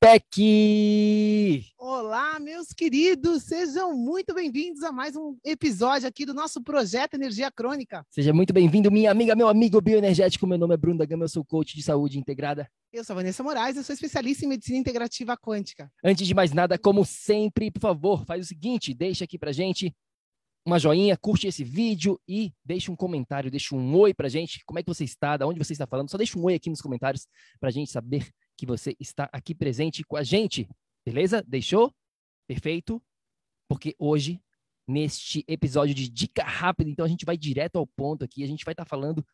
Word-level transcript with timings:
PEC! 0.00 1.72
Olá, 1.76 2.38
meus 2.38 2.68
queridos, 2.68 3.42
sejam 3.42 3.96
muito 3.96 4.32
bem-vindos 4.32 4.84
a 4.84 4.92
mais 4.92 5.16
um 5.16 5.36
episódio 5.44 6.06
aqui 6.06 6.24
do 6.24 6.32
nosso 6.32 6.62
projeto 6.62 7.14
Energia 7.14 7.50
Crônica. 7.50 8.06
Seja 8.08 8.32
muito 8.32 8.52
bem-vindo, 8.52 8.92
minha 8.92 9.10
amiga, 9.10 9.34
meu 9.34 9.48
amigo 9.48 9.80
bioenergético. 9.80 10.46
Meu 10.46 10.56
nome 10.56 10.74
é 10.74 10.76
Bruno 10.76 10.98
da 10.98 11.04
Gama, 11.04 11.24
eu 11.24 11.28
sou 11.28 11.44
coach 11.44 11.74
de 11.74 11.82
saúde 11.82 12.16
integrada. 12.16 12.70
Eu 12.92 13.02
sou 13.02 13.14
a 13.14 13.16
Vanessa 13.16 13.42
Moraes, 13.42 13.76
eu 13.76 13.82
sou 13.82 13.92
especialista 13.92 14.44
em 14.44 14.48
medicina 14.48 14.78
integrativa 14.78 15.36
quântica. 15.36 15.90
Antes 16.04 16.28
de 16.28 16.32
mais 16.32 16.52
nada, 16.52 16.78
como 16.78 17.04
sempre, 17.04 17.68
por 17.68 17.80
favor, 17.80 18.24
faz 18.24 18.44
o 18.44 18.48
seguinte, 18.48 18.94
deixa 18.94 19.24
aqui 19.24 19.36
pra 19.36 19.50
gente 19.50 19.92
uma 20.64 20.78
joinha, 20.78 21.16
curte 21.16 21.48
esse 21.48 21.64
vídeo 21.64 22.20
e 22.28 22.52
deixe 22.64 22.88
um 22.88 22.94
comentário, 22.94 23.50
deixe 23.50 23.74
um 23.74 23.96
oi 23.96 24.14
pra 24.14 24.28
gente. 24.28 24.62
Como 24.64 24.78
é 24.78 24.82
que 24.82 24.88
você 24.88 25.02
está? 25.02 25.36
Da 25.36 25.44
onde 25.44 25.58
você 25.58 25.72
está 25.72 25.88
falando? 25.88 26.08
Só 26.08 26.16
deixa 26.16 26.38
um 26.38 26.44
oi 26.44 26.54
aqui 26.54 26.70
nos 26.70 26.80
comentários 26.80 27.26
pra 27.58 27.70
gente 27.70 27.90
saber 27.90 28.28
que 28.58 28.66
você 28.66 28.96
está 28.98 29.30
aqui 29.32 29.54
presente 29.54 30.02
com 30.02 30.16
a 30.16 30.24
gente. 30.24 30.68
Beleza? 31.06 31.44
Deixou? 31.46 31.94
Perfeito? 32.48 33.00
Porque 33.68 33.94
hoje, 33.98 34.40
neste 34.86 35.44
episódio 35.46 35.94
de 35.94 36.08
dica 36.08 36.42
rápida, 36.42 36.90
então 36.90 37.06
a 37.06 37.08
gente 37.08 37.24
vai 37.24 37.36
direto 37.36 37.76
ao 37.76 37.86
ponto 37.86 38.24
aqui, 38.24 38.42
a 38.42 38.46
gente 38.48 38.64
vai 38.64 38.72
estar 38.72 38.84
tá 38.84 38.88
falando 38.88 39.24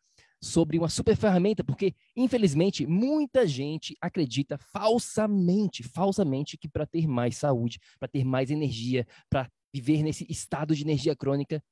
sobre 0.43 0.77
uma 0.77 0.89
super 0.89 1.15
ferramenta, 1.15 1.63
porque 1.63 1.95
infelizmente 2.15 2.85
muita 2.85 3.47
gente 3.47 3.97
acredita 3.99 4.59
falsamente, 4.59 5.81
falsamente 5.81 6.55
que 6.55 6.69
para 6.69 6.85
ter 6.85 7.07
mais 7.07 7.35
saúde, 7.35 7.79
para 7.97 8.07
ter 8.07 8.23
mais 8.23 8.51
energia, 8.51 9.07
para 9.27 9.49
viver 9.73 10.03
nesse 10.03 10.25
estado 10.29 10.75
de 10.75 10.83
energia 10.83 11.15
crônica, 11.15 11.63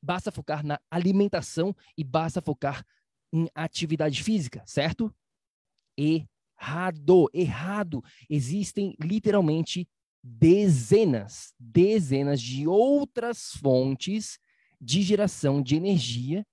basta 0.00 0.30
focar 0.30 0.64
na 0.64 0.80
alimentação 0.88 1.74
e 1.96 2.04
basta 2.04 2.40
focar 2.40 2.86
em 3.32 3.48
atividade 3.52 4.22
física, 4.22 4.62
certo? 4.64 5.12
Errado, 6.60 7.30
errado. 7.32 8.04
Existem 8.28 8.96
literalmente 9.00 9.88
dezenas, 10.22 11.54
dezenas 11.58 12.40
de 12.40 12.66
outras 12.66 13.52
fontes 13.60 14.38
de 14.80 15.02
geração 15.02 15.62
de 15.62 15.76
energia 15.76 16.44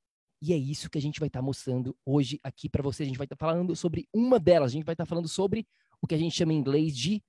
e 0.41 0.53
é 0.53 0.57
isso 0.57 0.89
que 0.89 0.97
a 0.97 1.01
gente 1.01 1.19
vai 1.19 1.27
estar 1.27 1.39
tá 1.39 1.45
mostrando 1.45 1.93
hoje 2.05 2.39
aqui 2.43 2.69
para 2.69 2.83
você. 2.83 3.03
A 3.03 3.05
gente 3.05 3.17
vai 3.17 3.25
estar 3.25 3.35
tá 3.35 3.45
falando 3.45 3.75
sobre 3.75 4.07
uma 4.13 4.39
delas. 4.39 4.71
A 4.71 4.73
gente 4.73 4.85
vai 4.85 4.93
estar 4.93 5.05
tá 5.05 5.09
falando 5.09 5.27
sobre 5.27 5.67
o 6.01 6.07
que 6.07 6.15
a 6.15 6.17
gente 6.17 6.35
chama 6.35 6.53
em 6.53 6.57
inglês 6.57 6.95
de 6.95 7.21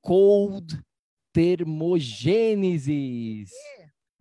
cold 0.00 0.80
termogênesis. 1.32 3.50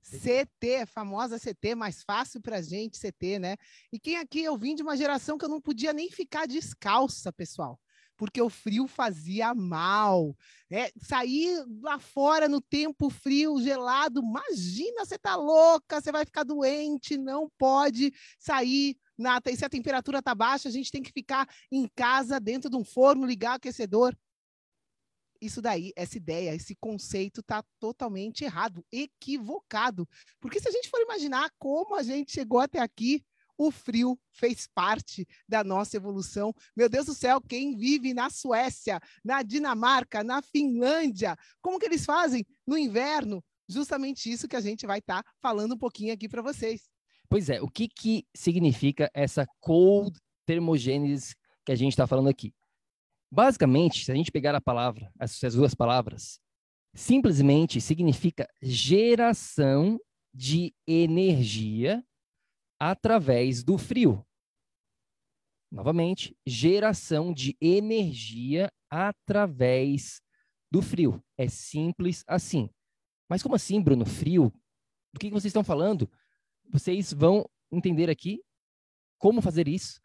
CT, 0.01 0.87
famosa 0.87 1.39
CT, 1.39 1.75
mais 1.75 2.01
fácil 2.03 2.41
para 2.41 2.61
gente 2.61 2.99
CT, 2.99 3.39
né? 3.39 3.55
E 3.91 3.99
quem 3.99 4.17
aqui 4.17 4.43
eu 4.43 4.57
vim 4.57 4.75
de 4.75 4.83
uma 4.83 4.97
geração 4.97 5.37
que 5.37 5.45
eu 5.45 5.49
não 5.49 5.61
podia 5.61 5.93
nem 5.93 6.09
ficar 6.09 6.47
descalça, 6.47 7.31
pessoal, 7.31 7.79
porque 8.21 8.39
o 8.39 8.51
frio 8.51 8.85
fazia 8.85 9.51
mal. 9.55 10.37
É, 10.69 10.91
sair 10.95 11.65
lá 11.81 11.97
fora 11.97 12.47
no 12.47 12.61
tempo 12.61 13.09
frio, 13.09 13.59
gelado, 13.59 14.21
imagina, 14.21 15.03
você 15.03 15.17
tá 15.17 15.35
louca, 15.35 15.99
você 15.99 16.11
vai 16.11 16.23
ficar 16.23 16.43
doente, 16.43 17.17
não 17.17 17.49
pode 17.57 18.13
sair. 18.37 18.95
Na, 19.17 19.41
se 19.55 19.65
a 19.65 19.69
temperatura 19.69 20.21
tá 20.21 20.35
baixa, 20.35 20.69
a 20.69 20.71
gente 20.71 20.91
tem 20.91 21.01
que 21.01 21.11
ficar 21.11 21.49
em 21.71 21.87
casa, 21.95 22.39
dentro 22.39 22.69
de 22.69 22.77
um 22.77 22.83
forno, 22.83 23.25
ligar 23.25 23.53
o 23.53 23.55
aquecedor 23.55 24.15
isso 25.41 25.59
daí, 25.59 25.91
essa 25.95 26.15
ideia, 26.17 26.53
esse 26.53 26.75
conceito 26.75 27.41
está 27.41 27.63
totalmente 27.79 28.43
errado, 28.43 28.85
equivocado. 28.91 30.07
Porque 30.39 30.59
se 30.59 30.69
a 30.69 30.71
gente 30.71 30.87
for 30.87 31.01
imaginar 31.01 31.49
como 31.57 31.95
a 31.95 32.03
gente 32.03 32.31
chegou 32.31 32.59
até 32.59 32.77
aqui, 32.77 33.25
o 33.57 33.71
frio 33.71 34.19
fez 34.31 34.67
parte 34.67 35.27
da 35.47 35.63
nossa 35.63 35.97
evolução. 35.97 36.53
Meu 36.75 36.89
Deus 36.89 37.05
do 37.05 37.13
céu, 37.13 37.41
quem 37.41 37.75
vive 37.75 38.13
na 38.13 38.29
Suécia, 38.29 38.99
na 39.23 39.43
Dinamarca, 39.43 40.23
na 40.23 40.41
Finlândia, 40.41 41.37
como 41.61 41.79
que 41.79 41.85
eles 41.85 42.05
fazem 42.05 42.45
no 42.65 42.77
inverno? 42.77 43.43
Justamente 43.67 44.31
isso 44.31 44.47
que 44.47 44.55
a 44.55 44.61
gente 44.61 44.85
vai 44.85 44.99
estar 44.99 45.23
tá 45.23 45.31
falando 45.41 45.75
um 45.75 45.77
pouquinho 45.77 46.13
aqui 46.13 46.27
para 46.27 46.41
vocês. 46.41 46.89
Pois 47.29 47.49
é, 47.49 47.61
o 47.61 47.67
que, 47.67 47.87
que 47.87 48.25
significa 48.35 49.09
essa 49.13 49.47
cold 49.61 50.19
termogênese 50.45 51.33
que 51.65 51.71
a 51.71 51.75
gente 51.75 51.93
está 51.93 52.05
falando 52.05 52.27
aqui? 52.27 52.53
Basicamente, 53.31 54.03
se 54.03 54.11
a 54.11 54.15
gente 54.15 54.31
pegar 54.31 54.53
a 54.53 54.59
palavra, 54.59 55.09
essas 55.17 55.53
duas 55.53 55.73
palavras, 55.73 56.41
simplesmente 56.93 57.79
significa 57.79 58.45
geração 58.61 59.97
de 60.33 60.73
energia 60.85 62.03
através 62.81 63.63
do 63.63 63.77
frio. 63.77 64.25
Novamente, 65.71 66.35
geração 66.43 67.31
de 67.31 67.55
energia 67.61 68.73
através 68.89 70.19
do 70.71 70.81
frio. 70.81 71.23
É 71.37 71.47
simples 71.47 72.23
assim. 72.25 72.71
Mas 73.29 73.43
como 73.43 73.53
assim, 73.53 73.79
Bruno? 73.79 74.03
Frio? 74.03 74.51
Do 75.13 75.19
que 75.19 75.29
vocês 75.29 75.51
estão 75.51 75.63
falando? 75.63 76.09
Vocês 76.71 77.13
vão 77.13 77.47
entender 77.71 78.09
aqui 78.09 78.43
como 79.19 79.43
fazer 79.43 79.67
isso 79.67 80.01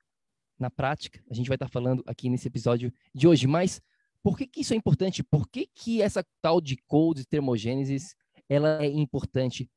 na 0.58 0.68
prática. 0.68 1.24
A 1.30 1.34
gente 1.34 1.48
vai 1.48 1.56
estar 1.56 1.68
falando 1.68 2.04
aqui 2.06 2.28
nesse 2.28 2.46
episódio 2.46 2.92
de 3.14 3.26
hoje. 3.26 3.46
Mas 3.46 3.80
por 4.22 4.36
que, 4.36 4.46
que 4.46 4.60
isso 4.60 4.74
é 4.74 4.76
importante? 4.76 5.24
Por 5.24 5.48
que, 5.48 5.66
que 5.74 6.02
essa 6.02 6.22
tal 6.42 6.60
de 6.60 6.76
cold 6.86 7.24
termogênesis 7.24 8.14
ela 8.50 8.84
é 8.84 8.86
importante 8.86 9.70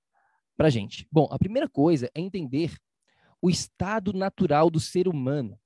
para 0.58 0.70
gente? 0.70 1.08
Bom, 1.10 1.30
a 1.32 1.40
primeira 1.40 1.70
coisa 1.70 2.12
é 2.14 2.20
entender 2.20 2.78
o 3.42 3.50
estado 3.50 4.14
natural 4.14 4.70
do 4.70 4.80
ser 4.80 5.08
humano. 5.08 5.60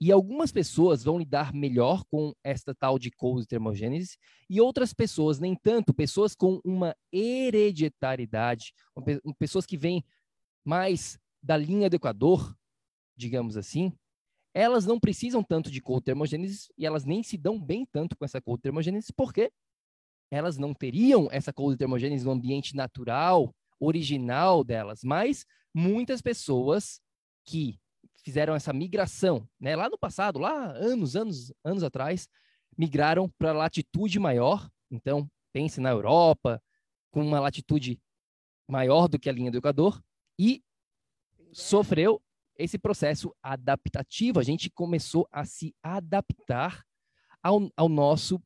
E 0.00 0.10
algumas 0.10 0.50
pessoas 0.50 1.04
vão 1.04 1.18
lidar 1.18 1.52
melhor 1.52 2.04
com 2.10 2.34
esta 2.42 2.74
tal 2.74 2.98
de 2.98 3.10
cold 3.10 3.46
termogênese 3.46 4.16
e 4.50 4.60
outras 4.60 4.92
pessoas 4.92 5.38
nem 5.38 5.54
tanto, 5.54 5.94
pessoas 5.94 6.34
com 6.34 6.60
uma 6.64 6.96
hereditariedade, 7.12 8.72
pessoas 9.38 9.64
que 9.64 9.76
vêm 9.76 10.04
mais 10.64 11.18
da 11.40 11.56
linha 11.56 11.88
do 11.88 11.96
Equador, 11.96 12.56
digamos 13.16 13.56
assim, 13.56 13.92
elas 14.54 14.84
não 14.84 14.98
precisam 14.98 15.42
tanto 15.42 15.70
de 15.70 15.80
cotermogênese 15.80 16.68
e 16.76 16.84
elas 16.84 17.04
nem 17.04 17.22
se 17.22 17.36
dão 17.38 17.60
bem 17.60 17.86
tanto 17.86 18.16
com 18.16 18.24
essa 18.24 18.40
cotermogênese 18.40 19.12
porque 19.16 19.52
elas 20.30 20.58
não 20.58 20.74
teriam 20.74 21.28
essa 21.30 21.52
cotermogênese 21.52 22.24
no 22.24 22.32
ambiente 22.32 22.74
natural, 22.74 23.54
original 23.78 24.64
delas, 24.64 25.00
mas 25.02 25.44
muitas 25.74 26.20
pessoas 26.20 27.00
que 27.44 27.78
fizeram 28.24 28.54
essa 28.54 28.72
migração, 28.72 29.48
né, 29.58 29.74
lá 29.74 29.88
no 29.88 29.98
passado, 29.98 30.38
lá 30.38 30.72
anos, 30.72 31.16
anos, 31.16 31.52
anos 31.64 31.82
atrás, 31.82 32.28
migraram 32.76 33.28
para 33.38 33.52
latitude 33.52 34.18
maior, 34.18 34.70
então 34.90 35.28
pense 35.52 35.80
na 35.80 35.90
Europa, 35.90 36.62
com 37.10 37.20
uma 37.26 37.40
latitude 37.40 38.00
maior 38.68 39.08
do 39.08 39.18
que 39.18 39.28
a 39.28 39.32
linha 39.32 39.50
do 39.50 39.58
Equador 39.58 40.02
e 40.38 40.62
sofreu 41.52 42.22
esse 42.56 42.78
processo 42.78 43.34
adaptativo. 43.42 44.40
A 44.40 44.42
gente 44.42 44.70
começou 44.70 45.28
a 45.30 45.44
se 45.44 45.74
adaptar 45.82 46.84
ao, 47.42 47.70
ao 47.76 47.88
nosso 47.88 48.40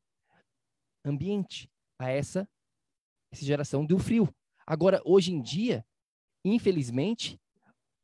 ambiente, 1.05 1.69
a 1.99 2.09
essa, 2.09 2.49
essa 3.31 3.45
geração 3.45 3.85
do 3.85 3.97
frio. 3.97 4.33
Agora, 4.65 5.01
hoje 5.05 5.31
em 5.31 5.41
dia, 5.41 5.85
infelizmente, 6.43 7.39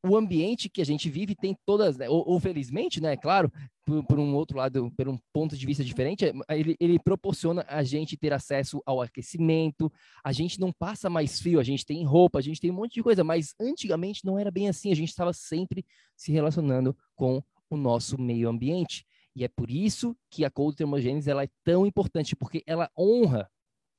o 0.05 0.17
ambiente 0.17 0.69
que 0.69 0.81
a 0.81 0.85
gente 0.85 1.09
vive 1.09 1.33
tem 1.33 1.55
todas, 1.65 1.97
né, 1.97 2.09
ou, 2.09 2.27
ou, 2.27 2.39
felizmente, 2.39 2.99
né, 2.99 3.15
claro, 3.15 3.51
por, 3.85 4.03
por, 4.05 4.19
um 4.19 4.35
outro 4.35 4.57
lado, 4.57 4.91
por 4.97 5.07
um 5.07 5.17
ponto 5.31 5.55
de 5.55 5.65
vista 5.65 5.83
diferente, 5.83 6.25
ele, 6.49 6.75
ele, 6.79 6.99
proporciona 6.99 7.65
a 7.69 7.83
gente 7.83 8.17
ter 8.17 8.33
acesso 8.33 8.81
ao 8.85 9.01
aquecimento, 9.01 9.91
a 10.23 10.33
gente 10.33 10.59
não 10.59 10.73
passa 10.73 11.09
mais 11.09 11.39
frio, 11.39 11.59
a 11.59 11.63
gente 11.63 11.85
tem 11.85 12.03
roupa, 12.05 12.39
a 12.39 12.41
gente 12.41 12.59
tem 12.59 12.69
um 12.69 12.75
monte 12.75 12.95
de 12.95 13.03
coisa, 13.03 13.23
mas 13.23 13.53
antigamente 13.59 14.25
não 14.25 14.37
era 14.37 14.51
bem 14.51 14.67
assim, 14.67 14.91
a 14.91 14.95
gente 14.95 15.09
estava 15.09 15.31
sempre 15.31 15.85
se 16.17 16.31
relacionando 16.31 16.95
com 17.15 17.41
o 17.69 17.77
nosso 17.77 18.19
meio 18.19 18.49
ambiente. 18.49 19.05
E 19.35 19.43
é 19.43 19.47
por 19.47 19.71
isso 19.71 20.15
que 20.29 20.45
a 20.45 20.51
cold 20.51 20.75
termogênese 20.75 21.29
ela 21.29 21.43
é 21.43 21.49
tão 21.63 21.85
importante, 21.85 22.35
porque 22.35 22.61
ela 22.67 22.89
honra 22.97 23.49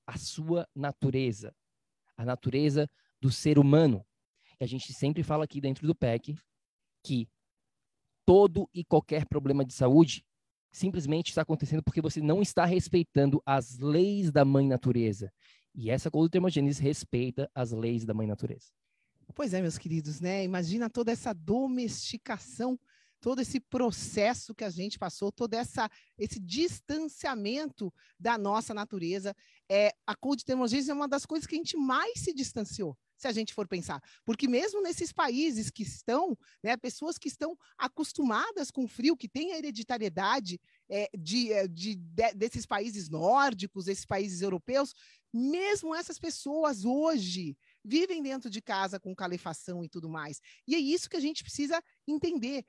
a 0.07 0.17
sua 0.19 0.69
natureza, 0.75 1.55
a 2.17 2.25
natureza 2.25 2.89
do 3.21 3.31
ser 3.31 3.59
humano. 3.59 4.05
A 4.61 4.67
gente 4.67 4.93
sempre 4.93 5.23
fala 5.23 5.45
aqui 5.45 5.61
dentro 5.61 5.87
do 5.87 5.95
PEC 5.95 6.37
que 7.03 7.29
todo 8.25 8.69
e 8.73 8.85
qualquer 8.85 9.27
problema 9.27 9.65
de 9.65 9.75
saúde 9.75 10.25
simplesmente 10.73 11.29
está 11.29 11.43
acontecendo 11.43 11.83
porque 11.83 12.01
você 12.01 12.21
não 12.21 12.43
está 12.43 12.65
respeitando 12.65 13.43
as 13.47 13.79
leis 13.79 14.33
da 14.33 14.45
mãe 14.45 14.67
natureza. 14.67 15.33
E 15.75 15.91
essa 15.91 16.11
colotermogênese 16.11 16.83
respeita 16.83 17.51
as 17.55 17.73
leis 17.73 18.05
da 18.05 18.15
mãe 18.15 18.27
natureza. 18.27 18.71
Pois 19.35 19.55
é, 19.55 19.61
meus 19.61 19.79
queridos, 19.79 20.21
né? 20.21 20.45
Imagina 20.45 20.91
toda 20.91 21.11
essa 21.11 21.33
domesticação, 21.33 22.79
todo 23.21 23.41
esse 23.41 23.59
processo 23.59 24.55
que 24.55 24.65
a 24.65 24.71
gente 24.71 24.99
passou, 24.99 25.33
todo 25.33 25.55
essa, 25.55 25.89
esse 26.19 26.39
distanciamento 26.39 27.93
da 28.19 28.37
nossa 28.37 28.75
natureza. 28.75 29.35
É, 29.69 29.93
a 30.07 30.15
colotermogênese 30.15 30.91
é 30.91 30.95
uma 30.95 31.09
das 31.09 31.25
coisas 31.25 31.47
que 31.47 31.55
a 31.55 31.59
gente 31.59 31.77
mais 31.77 32.21
se 32.21 32.33
distanciou 32.33 32.97
se 33.17 33.29
a 33.29 33.33
gente 33.33 33.55
for 33.55 33.67
pensar. 33.67 34.03
Porque 34.25 34.49
mesmo 34.49 34.83
nesses 34.83 35.13
países 35.13 35.71
que 35.71 35.83
estão, 35.83 36.37
né, 36.63 36.77
pessoas 36.77 37.19
que 37.19 37.29
estão 37.29 37.57
acostumadas 37.79 38.71
com 38.71 38.89
frio, 38.89 39.17
que 39.17 39.29
têm 39.29 39.53
a 39.53 39.59
hereditariedade 39.59 40.61
é, 40.89 41.09
de, 41.17 41.53
é, 41.53 41.67
de, 41.69 41.95
de, 41.95 42.35
desses 42.35 42.67
países 42.67 43.09
nórdicos, 43.09 43.89
esses 43.89 44.05
países 44.05 44.43
europeus, 44.43 44.95
mesmo 45.33 45.95
essas 45.95 46.19
pessoas 46.19 46.85
hoje 46.85 47.57
vivem 47.85 48.23
dentro 48.23 48.49
de 48.49 48.63
casa 48.63 49.01
com 49.01 49.15
calefação 49.15 49.85
e 49.85 49.89
tudo 49.89 50.09
mais. 50.09 50.41
E 50.67 50.75
é 50.75 50.79
isso 50.79 51.11
que 51.11 51.17
a 51.17 51.21
gente 51.21 51.43
precisa 51.43 51.83
entender. 52.07 52.65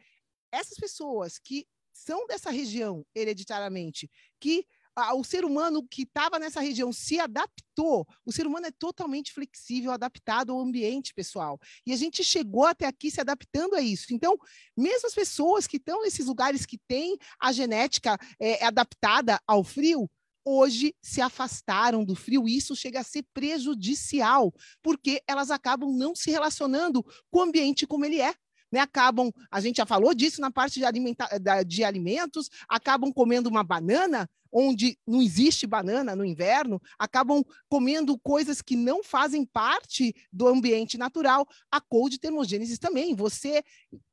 Essas 0.52 0.78
pessoas 0.78 1.38
que 1.38 1.68
são 1.94 2.28
dessa 2.28 2.52
região 2.52 3.06
hereditariamente, 3.16 4.10
que 4.40 4.68
o 5.14 5.24
ser 5.24 5.44
humano 5.44 5.86
que 5.88 6.04
estava 6.04 6.40
nessa 6.40 6.62
região 6.62 6.92
se 6.92 7.20
adaptou. 7.20 8.08
O 8.26 8.32
ser 8.32 8.48
humano 8.48 8.68
é 8.68 8.72
totalmente 8.72 9.34
flexível, 9.34 9.92
adaptado 9.92 10.52
ao 10.52 10.60
ambiente 10.60 11.14
pessoal. 11.14 11.60
E 11.86 11.92
a 11.92 11.98
gente 11.98 12.24
chegou 12.24 12.66
até 12.66 12.86
aqui 12.86 13.12
se 13.12 13.20
adaptando 13.20 13.76
a 13.76 13.82
isso. 13.82 14.14
Então, 14.14 14.38
mesmo 14.78 15.08
as 15.08 15.14
pessoas 15.14 15.68
que 15.68 15.78
estão 15.78 16.02
nesses 16.04 16.28
lugares 16.28 16.66
que 16.66 16.78
têm 16.88 17.18
a 17.40 17.52
genética 17.52 18.18
é, 18.40 18.64
adaptada 18.64 19.40
ao 19.46 19.64
frio, 19.64 20.10
hoje 20.46 20.96
se 21.02 21.20
afastaram 21.20 22.06
do 22.06 22.16
frio. 22.16 22.48
Isso 22.48 22.76
chega 22.76 23.02
a 23.02 23.04
ser 23.04 23.26
prejudicial, 23.34 24.54
porque 24.82 25.22
elas 25.28 25.52
acabam 25.52 25.92
não 25.92 26.16
se 26.16 26.32
relacionando 26.32 27.04
com 27.30 27.40
o 27.40 27.44
ambiente 27.44 27.86
como 27.88 28.06
ele 28.06 28.22
é 28.22 28.34
né, 28.72 28.82
acabam, 28.82 29.32
a 29.50 29.62
gente 29.62 29.78
já 29.78 29.86
falou 29.86 30.14
disso 30.14 30.42
na 30.42 30.52
parte 30.52 30.80
de, 30.80 30.86
alimenta, 30.86 31.28
de 31.66 31.84
alimentos, 31.84 32.50
acabam 32.68 33.12
comendo 33.12 33.50
uma 33.50 33.64
banana, 33.64 34.30
onde 34.58 34.98
não 35.06 35.22
existe 35.22 35.68
banana 35.68 36.16
no 36.16 36.24
inverno, 36.24 36.82
acabam 36.98 37.44
comendo 37.68 38.18
coisas 38.18 38.62
que 38.62 38.78
não 38.78 39.04
fazem 39.04 39.44
parte 39.44 40.16
do 40.32 40.48
ambiente 40.48 40.98
natural. 40.98 41.46
A 41.70 41.82
cold 41.82 42.18
termogênese 42.18 42.78
também. 42.78 43.14
Você 43.14 43.62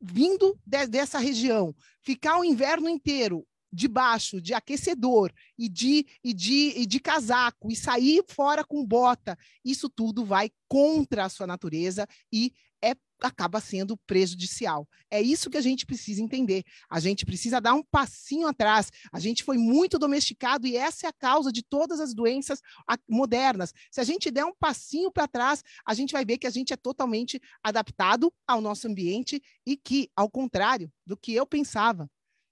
vindo 0.00 0.58
de, 0.66 0.88
dessa 0.88 1.20
região, 1.20 1.72
ficar 2.00 2.40
o 2.40 2.44
inverno 2.44 2.88
inteiro 2.88 3.46
debaixo 3.72 4.40
de 4.40 4.52
aquecedor 4.52 5.32
e 5.56 5.68
de, 5.68 6.04
e, 6.24 6.34
de, 6.34 6.74
e 6.76 6.86
de 6.86 6.98
casaco 6.98 7.70
e 7.70 7.76
sair 7.76 8.22
fora 8.28 8.64
com 8.64 8.84
bota, 8.84 9.38
isso 9.64 9.88
tudo 9.88 10.24
vai 10.24 10.50
contra 10.68 11.24
a 11.24 11.28
sua 11.28 11.46
natureza 11.46 12.06
e 12.32 12.52
acaba 13.26 13.60
sendo 13.60 13.96
prejudicial. 14.06 14.88
É 15.10 15.20
isso 15.20 15.50
que 15.50 15.56
a 15.56 15.60
gente 15.60 15.86
precisa 15.86 16.22
entender. 16.22 16.62
A 16.88 17.00
gente 17.00 17.24
precisa 17.24 17.60
dar 17.60 17.74
um 17.74 17.82
passinho 17.82 18.46
atrás. 18.46 18.90
A 19.12 19.18
gente 19.18 19.44
foi 19.44 19.56
muito 19.58 19.98
domesticado 19.98 20.66
e 20.66 20.76
essa 20.76 21.06
é 21.06 21.08
a 21.08 21.12
causa 21.12 21.52
de 21.52 21.62
todas 21.62 22.00
as 22.00 22.14
doenças 22.14 22.60
modernas. 23.08 23.72
Se 23.90 24.00
a 24.00 24.04
gente 24.04 24.30
der 24.30 24.44
um 24.44 24.54
passinho 24.54 25.10
para 25.10 25.28
trás, 25.28 25.62
a 25.86 25.94
gente 25.94 26.12
vai 26.12 26.24
ver 26.24 26.38
que 26.38 26.46
a 26.46 26.50
gente 26.50 26.72
é 26.72 26.76
totalmente 26.76 27.40
adaptado 27.62 28.32
ao 28.46 28.60
nosso 28.60 28.88
ambiente 28.88 29.42
e 29.66 29.76
que, 29.76 30.10
ao 30.16 30.30
contrário 30.30 30.90
do 31.06 31.16
que 31.16 31.34
eu 31.34 31.46
pensava, 31.46 32.10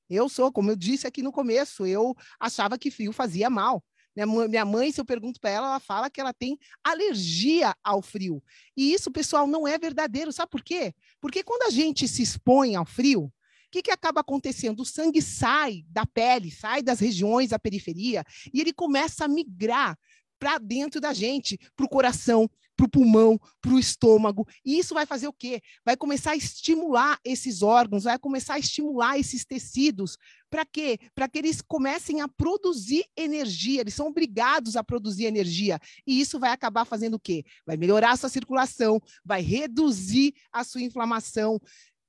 eu 0.08 0.28
sou, 0.28 0.52
como 0.52 0.70
eu 0.70 0.76
disse 0.76 1.06
aqui 1.06 1.22
no 1.22 1.30
começo, 1.30 1.86
eu 1.86 2.16
achava 2.38 2.76
que 2.76 2.90
frio 2.90 3.12
fazia 3.12 3.48
mal. 3.48 3.82
Minha 4.14 4.64
mãe, 4.64 4.90
se 4.90 5.00
eu 5.00 5.04
pergunto 5.04 5.40
para 5.40 5.50
ela, 5.50 5.66
ela 5.68 5.80
fala 5.80 6.10
que 6.10 6.20
ela 6.20 6.32
tem 6.32 6.58
alergia 6.82 7.74
ao 7.82 8.02
frio. 8.02 8.42
E 8.76 8.92
isso, 8.92 9.10
pessoal, 9.10 9.46
não 9.46 9.66
é 9.66 9.78
verdadeiro. 9.78 10.32
Sabe 10.32 10.50
por 10.50 10.62
quê? 10.62 10.92
Porque 11.20 11.42
quando 11.42 11.62
a 11.62 11.70
gente 11.70 12.08
se 12.08 12.22
expõe 12.22 12.74
ao 12.74 12.84
frio, 12.84 13.24
o 13.24 13.32
que, 13.70 13.82
que 13.82 13.90
acaba 13.90 14.20
acontecendo? 14.20 14.80
O 14.80 14.84
sangue 14.84 15.22
sai 15.22 15.84
da 15.88 16.04
pele, 16.04 16.50
sai 16.50 16.82
das 16.82 16.98
regiões 16.98 17.50
da 17.50 17.58
periferia 17.58 18.24
e 18.52 18.60
ele 18.60 18.72
começa 18.72 19.24
a 19.24 19.28
migrar 19.28 19.96
para 20.40 20.58
dentro 20.58 21.00
da 21.00 21.12
gente, 21.12 21.56
para 21.76 21.86
o 21.86 21.88
coração, 21.88 22.50
para 22.80 22.86
o 22.86 22.88
pulmão, 22.88 23.38
para 23.60 23.72
o 23.72 23.78
estômago. 23.78 24.46
E 24.64 24.78
isso 24.78 24.94
vai 24.94 25.04
fazer 25.04 25.28
o 25.28 25.32
quê? 25.32 25.60
Vai 25.84 25.96
começar 25.96 26.30
a 26.30 26.36
estimular 26.36 27.18
esses 27.22 27.62
órgãos, 27.62 28.04
vai 28.04 28.18
começar 28.18 28.54
a 28.54 28.58
estimular 28.58 29.18
esses 29.18 29.44
tecidos. 29.44 30.16
Para 30.48 30.64
quê? 30.64 30.98
Para 31.14 31.28
que 31.28 31.38
eles 31.38 31.60
comecem 31.60 32.22
a 32.22 32.28
produzir 32.28 33.04
energia, 33.14 33.82
eles 33.82 33.94
são 33.94 34.06
obrigados 34.06 34.76
a 34.76 34.82
produzir 34.82 35.26
energia. 35.26 35.78
E 36.06 36.20
isso 36.20 36.38
vai 36.38 36.52
acabar 36.52 36.86
fazendo 36.86 37.14
o 37.14 37.20
quê? 37.20 37.44
Vai 37.66 37.76
melhorar 37.76 38.12
a 38.12 38.16
sua 38.16 38.30
circulação, 38.30 39.00
vai 39.22 39.42
reduzir 39.42 40.34
a 40.50 40.64
sua 40.64 40.80
inflamação. 40.80 41.60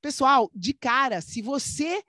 Pessoal, 0.01 0.49
de 0.55 0.73
cara, 0.73 1.19
se 1.19 1.41
você 1.41 2.01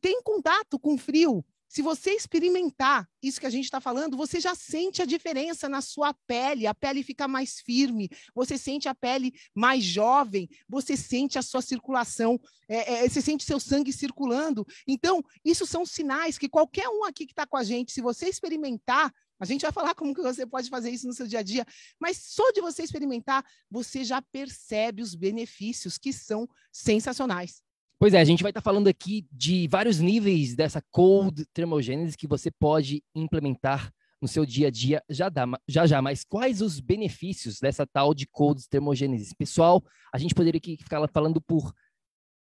tem 0.00 0.20
contato 0.22 0.78
com 0.78 0.98
frio, 0.98 1.44
se 1.72 1.80
você 1.80 2.10
experimentar 2.10 3.08
isso 3.22 3.40
que 3.40 3.46
a 3.46 3.50
gente 3.50 3.64
está 3.64 3.80
falando, 3.80 4.14
você 4.14 4.38
já 4.38 4.54
sente 4.54 5.00
a 5.00 5.06
diferença 5.06 5.70
na 5.70 5.80
sua 5.80 6.12
pele, 6.26 6.66
a 6.66 6.74
pele 6.74 7.02
fica 7.02 7.26
mais 7.26 7.60
firme, 7.60 8.10
você 8.34 8.58
sente 8.58 8.90
a 8.90 8.94
pele 8.94 9.32
mais 9.54 9.82
jovem, 9.82 10.50
você 10.68 10.98
sente 10.98 11.38
a 11.38 11.42
sua 11.42 11.62
circulação, 11.62 12.38
é, 12.68 13.04
é, 13.06 13.08
você 13.08 13.22
sente 13.22 13.42
seu 13.42 13.58
sangue 13.58 13.90
circulando. 13.90 14.66
Então, 14.86 15.22
isso 15.42 15.64
são 15.64 15.86
sinais 15.86 16.36
que 16.36 16.46
qualquer 16.46 16.90
um 16.90 17.04
aqui 17.04 17.24
que 17.24 17.32
está 17.32 17.46
com 17.46 17.56
a 17.56 17.64
gente, 17.64 17.90
se 17.90 18.02
você 18.02 18.28
experimentar, 18.28 19.10
a 19.40 19.46
gente 19.46 19.62
vai 19.62 19.72
falar 19.72 19.94
como 19.94 20.14
que 20.14 20.20
você 20.20 20.46
pode 20.46 20.68
fazer 20.68 20.90
isso 20.90 21.06
no 21.06 21.14
seu 21.14 21.26
dia 21.26 21.38
a 21.38 21.42
dia, 21.42 21.66
mas 21.98 22.18
só 22.18 22.50
de 22.50 22.60
você 22.60 22.82
experimentar, 22.82 23.42
você 23.70 24.04
já 24.04 24.20
percebe 24.20 25.00
os 25.00 25.14
benefícios 25.14 25.96
que 25.96 26.12
são 26.12 26.46
sensacionais. 26.70 27.62
Pois 28.02 28.14
é, 28.14 28.20
a 28.20 28.24
gente 28.24 28.42
vai 28.42 28.50
estar 28.50 28.60
tá 28.60 28.64
falando 28.64 28.88
aqui 28.88 29.28
de 29.30 29.68
vários 29.68 30.00
níveis 30.00 30.56
dessa 30.56 30.82
cold 30.90 31.46
thermogênese 31.54 32.16
que 32.16 32.26
você 32.26 32.50
pode 32.50 33.00
implementar 33.14 33.94
no 34.20 34.26
seu 34.26 34.44
dia 34.44 34.66
a 34.66 34.70
dia 34.72 35.00
já, 35.08 35.28
dá, 35.28 35.46
já 35.68 35.86
já, 35.86 36.02
mas 36.02 36.24
quais 36.24 36.60
os 36.60 36.80
benefícios 36.80 37.60
dessa 37.60 37.86
tal 37.86 38.12
de 38.12 38.26
cold 38.26 38.68
thermogênese? 38.68 39.36
Pessoal, 39.36 39.80
a 40.12 40.18
gente 40.18 40.34
poderia 40.34 40.60
ficar 40.60 41.06
falando 41.12 41.40
por 41.40 41.72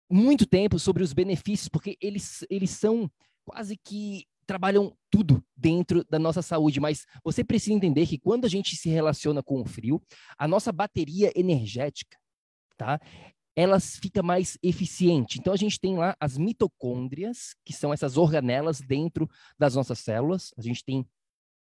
muito 0.07 0.45
tempo 0.45 0.77
sobre 0.77 1.01
os 1.01 1.13
benefícios, 1.13 1.67
porque 1.67 1.97
eles, 1.99 2.45
eles 2.47 2.69
são 2.69 3.09
quase 3.43 3.75
que 3.75 4.27
trabalham 4.45 4.95
tudo 5.09 5.43
dentro 5.57 6.05
da 6.11 6.19
nossa 6.19 6.43
saúde, 6.43 6.79
mas 6.79 7.07
você 7.23 7.43
precisa 7.43 7.73
entender 7.73 8.05
que 8.05 8.19
quando 8.19 8.45
a 8.45 8.49
gente 8.49 8.75
se 8.75 8.87
relaciona 8.87 9.41
com 9.41 9.61
o 9.61 9.65
frio, 9.65 9.99
a 10.37 10.47
nossa 10.47 10.71
bateria 10.71 11.31
energética, 11.35 12.19
tá? 12.77 12.99
Ela 13.59 13.77
fica 13.77 14.23
mais 14.23 14.57
eficiente. 14.63 15.37
Então, 15.37 15.51
a 15.51 15.57
gente 15.57 15.77
tem 15.77 15.97
lá 15.97 16.15
as 16.17 16.37
mitocôndrias, 16.37 17.53
que 17.65 17.73
são 17.73 17.91
essas 17.91 18.15
organelas 18.15 18.79
dentro 18.79 19.29
das 19.57 19.75
nossas 19.75 19.99
células. 19.99 20.53
A 20.57 20.61
gente 20.61 20.81
tem 20.81 21.05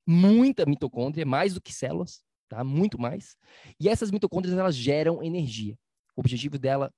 muita 0.06 0.66
mitocôndria, 0.66 1.26
mais 1.26 1.54
do 1.54 1.62
que 1.62 1.72
células, 1.72 2.22
tá? 2.50 2.66
Muito 2.66 3.00
mais. 3.00 3.38
E 3.80 3.88
essas 3.88 4.12
mitocôndrias, 4.12 4.58
elas 4.58 4.76
geram 4.76 5.24
energia. 5.24 5.74
O 6.18 6.20
objetivo 6.20 6.60
dela, 6.60 6.94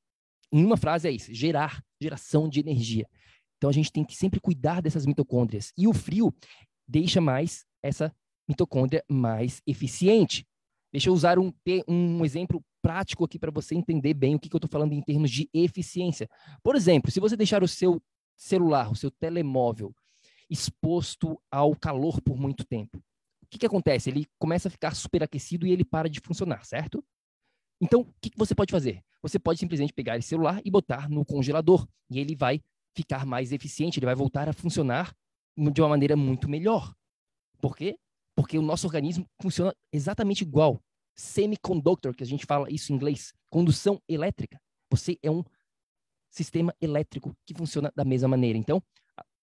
em 0.52 0.66
uma 0.66 0.78
frase, 0.78 1.08
é 1.08 1.12
isso: 1.12 1.32
gerar, 1.32 1.84
geração 2.02 2.50
de 2.50 2.60
energia. 2.60 3.08
Então, 3.58 3.70
a 3.70 3.74
gente 3.74 3.92
tem 3.92 4.04
que 4.04 4.16
sempre 4.16 4.40
cuidar 4.40 4.82
dessas 4.82 5.06
mitocôndrias. 5.06 5.72
E 5.78 5.88
o 5.88 5.94
frio 5.94 6.34
deixa 6.88 7.22
mais 7.22 7.68
essa 7.84 8.12
mitocôndria 8.50 9.04
mais 9.08 9.62
eficiente. 9.68 10.44
Deixa 10.92 11.10
eu 11.10 11.14
usar 11.14 11.38
um, 11.38 11.54
um 11.88 12.26
exemplo 12.26 12.64
prático 12.82 13.24
aqui 13.24 13.38
para 13.38 13.52
você 13.52 13.76
entender 13.76 14.14
bem 14.14 14.36
o 14.36 14.40
que, 14.40 14.50
que 14.50 14.56
eu 14.56 14.60
estou 14.60 14.70
falando 14.70 14.94
em 14.94 15.02
termos 15.02 15.30
de 15.30 15.50
eficiência. 15.54 16.30
Por 16.64 16.76
exemplo, 16.76 17.12
se 17.12 17.20
você 17.20 17.38
deixar 17.38 17.64
o 17.64 17.68
seu 17.68 18.02
celular, 18.36 18.92
o 18.92 18.96
seu 18.96 19.12
telemóvel 19.12 19.94
exposto 20.50 21.40
ao 21.50 21.76
calor 21.76 22.22
por 22.22 22.38
muito 22.38 22.66
tempo, 22.66 22.98
o 23.44 23.48
que, 23.50 23.60
que 23.60 23.66
acontece? 23.66 24.10
Ele 24.10 24.26
começa 24.40 24.68
a 24.68 24.72
ficar 24.72 24.96
superaquecido 24.96 25.68
e 25.68 25.72
ele 25.72 25.86
para 25.86 26.10
de 26.10 26.20
funcionar, 26.20 26.66
certo? 26.66 27.04
Então, 27.82 28.02
o 28.02 28.14
que, 28.22 28.30
que 28.30 28.38
você 28.38 28.54
pode 28.54 28.72
fazer? 28.72 29.04
Você 29.22 29.40
pode 29.40 29.60
simplesmente 29.60 29.94
pegar 29.94 30.18
esse 30.18 30.30
celular 30.30 30.62
e 30.64 30.72
botar 30.72 31.10
no 31.10 31.26
congelador 31.26 31.88
e 32.10 32.20
ele 32.20 32.36
vai 32.36 32.62
ficar 32.96 33.26
mais 33.26 33.52
eficiente, 33.52 34.00
ele 34.00 34.06
vai 34.06 34.16
voltar 34.16 34.50
a 34.50 34.54
funcionar 34.54 35.14
de 35.58 35.82
uma 35.82 35.90
maneira 35.90 36.16
muito 36.16 36.50
melhor. 36.50 36.94
Por 37.60 37.76
quê? 37.76 37.98
Porque 38.36 38.58
o 38.58 38.62
nosso 38.62 38.88
organismo 38.88 39.26
funciona 39.42 39.74
exatamente 39.92 40.42
igual. 40.42 40.82
Semiconductor, 41.16 42.16
que 42.16 42.24
a 42.24 42.28
gente 42.28 42.46
fala 42.46 42.72
isso 42.72 42.92
em 42.92 42.96
inglês, 42.96 43.34
condução 43.50 44.02
elétrica. 44.08 44.60
Você 44.90 45.18
é 45.22 45.30
um 45.30 45.44
sistema 46.30 46.74
elétrico 46.82 47.36
que 47.46 47.54
funciona 47.54 47.92
da 47.96 48.06
mesma 48.06 48.30
maneira. 48.30 48.58
Então, 48.58 48.82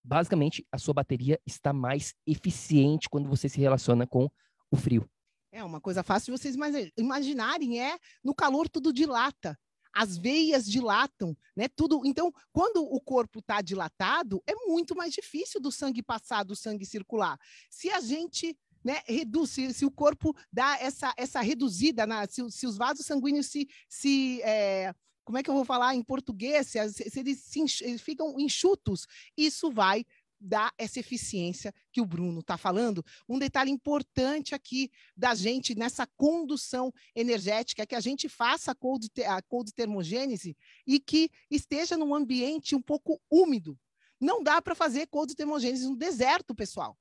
basicamente, 0.03 0.65
a 0.71 0.77
sua 0.77 0.93
bateria 0.93 1.39
está 1.45 1.71
mais 1.71 2.13
eficiente 2.25 3.09
quando 3.09 3.29
você 3.29 3.47
se 3.47 3.59
relaciona 3.59 4.07
com 4.07 4.29
o 4.71 4.75
frio. 4.75 5.09
É 5.51 5.63
uma 5.63 5.81
coisa 5.81 6.03
fácil 6.03 6.33
de 6.33 6.39
vocês 6.39 6.55
imaginarem, 6.97 7.81
é 7.81 7.97
no 8.23 8.35
calor 8.35 8.69
tudo 8.69 8.93
dilata 8.93 9.57
as 9.93 10.17
veias 10.17 10.65
dilatam, 10.65 11.35
né? 11.55 11.67
Tudo. 11.67 12.01
Então, 12.05 12.31
quando 12.51 12.83
o 12.83 13.01
corpo 13.01 13.39
está 13.39 13.61
dilatado, 13.61 14.41
é 14.45 14.53
muito 14.55 14.95
mais 14.95 15.13
difícil 15.13 15.59
do 15.59 15.71
sangue 15.71 16.03
passar, 16.03 16.43
do 16.43 16.55
sangue 16.55 16.85
circular. 16.85 17.37
Se 17.69 17.89
a 17.89 17.99
gente 17.99 18.57
né, 18.83 19.01
reduz, 19.05 19.51
se, 19.51 19.73
se, 19.73 19.85
o 19.85 19.91
corpo 19.91 20.35
dá 20.51 20.77
essa, 20.79 21.13
essa 21.17 21.41
reduzida, 21.41 22.05
na, 22.07 22.27
se, 22.27 22.49
se 22.51 22.65
os 22.65 22.77
vasos 22.77 23.05
sanguíneos 23.05 23.47
se, 23.47 23.67
se 23.87 24.41
é, 24.43 24.93
como 25.23 25.37
é 25.37 25.43
que 25.43 25.49
eu 25.49 25.53
vou 25.53 25.65
falar 25.65 25.95
em 25.95 26.03
português, 26.03 26.67
se, 26.67 26.89
se 26.89 27.19
eles, 27.19 27.39
se, 27.39 27.59
eles 27.81 28.01
ficam 28.01 28.39
enxutos, 28.39 29.05
isso 29.37 29.71
vai 29.71 30.05
dar 30.39 30.73
essa 30.77 30.99
eficiência 30.99 31.73
que 31.91 31.99
o 31.99 32.05
Bruno 32.05 32.39
está 32.39 32.57
falando. 32.57 33.03
Um 33.27 33.37
detalhe 33.37 33.69
importante 33.69 34.55
aqui 34.55 34.89
da 35.15 35.35
gente 35.35 35.75
nessa 35.75 36.07
condução 36.15 36.93
energética 37.13 37.83
é 37.83 37.85
que 37.85 37.95
a 37.95 37.99
gente 37.99 38.29
faça 38.29 38.71
a 38.71 38.75
cold, 38.75 39.09
a 39.27 39.41
cold 39.41 39.73
termogênese 39.73 40.55
e 40.87 40.99
que 40.99 41.29
esteja 41.51 41.97
num 41.97 42.15
ambiente 42.15 42.75
um 42.75 42.81
pouco 42.81 43.21
úmido. 43.29 43.77
Não 44.19 44.41
dá 44.41 44.61
para 44.61 44.75
fazer 44.75 45.07
cold 45.07 45.35
termogênese 45.35 45.87
no 45.87 45.95
deserto, 45.95 46.55
pessoal. 46.55 46.97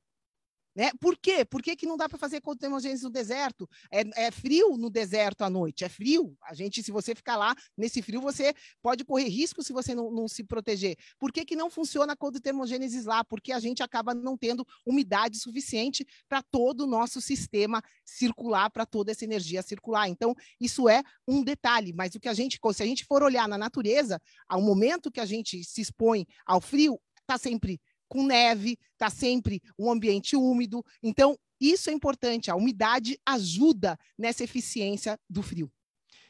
Né? 0.79 0.93
Por 1.01 1.19
quê? 1.19 1.45
Por 1.45 1.61
que, 1.61 1.75
que 1.75 1.87
não 1.87 1.97
dá 1.97 2.09
para 2.09 2.17
fazer 2.17 2.41
contemogênese 2.41 3.03
no 3.03 3.11
deserto? 3.11 3.69
É, 3.91 4.27
é, 4.27 4.31
frio 4.31 4.77
no 4.77 4.89
deserto 4.89 5.43
à 5.43 5.51
noite, 5.51 5.85
é 5.85 5.89
frio. 5.89 6.37
A 6.41 6.55
gente, 6.55 6.85
se 6.85 6.93
você 6.93 7.17
ficar 7.17 7.37
lá 7.37 7.53
nesse 7.77 8.01
frio, 8.01 8.21
você 8.21 8.55
pode 8.81 9.05
correr 9.05 9.29
risco 9.29 9.61
se 9.61 9.73
você 9.73 9.93
não, 9.93 10.09
não 10.13 10.29
se 10.29 10.45
proteger. 10.45 10.97
Por 11.19 11.33
que, 11.33 11.45
que 11.45 11.57
não 11.57 11.69
funciona 11.69 12.13
a 12.13 12.17
contemogênese 12.17 13.03
lá? 13.03 13.25
Porque 13.25 13.51
a 13.51 13.59
gente 13.59 13.83
acaba 13.83 14.15
não 14.15 14.39
tendo 14.39 14.65
umidade 14.87 15.41
suficiente 15.41 16.07
para 16.29 16.45
todo 16.45 16.83
o 16.83 16.87
nosso 16.87 17.21
sistema 17.21 17.83
circular, 18.05 18.71
para 18.71 18.87
toda 18.87 19.11
essa 19.11 19.25
energia 19.25 19.65
circular. 19.65 20.09
Então, 20.09 20.33
isso 20.61 20.89
é 20.89 21.03
um 21.27 21.43
detalhe, 21.43 21.93
mas 21.93 22.15
o 22.15 22.21
que 22.21 22.29
a 22.29 22.35
gente, 22.35 22.57
se 22.73 22.83
a 22.85 22.87
gente 22.87 23.05
for 23.05 23.25
olhar 23.25 23.49
na 23.49 23.59
natureza, 23.59 24.23
ao 24.49 24.63
momento 24.63 25.11
que 25.11 25.19
a 25.19 25.27
gente 25.27 25.65
se 25.65 25.81
expõe 25.81 26.25
ao 26.47 26.61
frio, 26.61 27.01
está 27.29 27.37
sempre 27.37 27.81
com 28.09 28.27
neve, 28.27 28.79
está 28.93 29.11
sempre 29.11 29.61
um 29.79 29.91
ambiente 29.91 30.37
úmido. 30.37 30.85
Então, 31.03 31.39
isso 31.61 31.91
é 31.91 31.93
importante. 31.93 32.51
A 32.51 32.57
umidade 32.57 33.19
ajuda 33.27 33.99
nessa 34.17 34.45
eficiência 34.45 35.19
do 35.29 35.43
frio. 35.43 35.71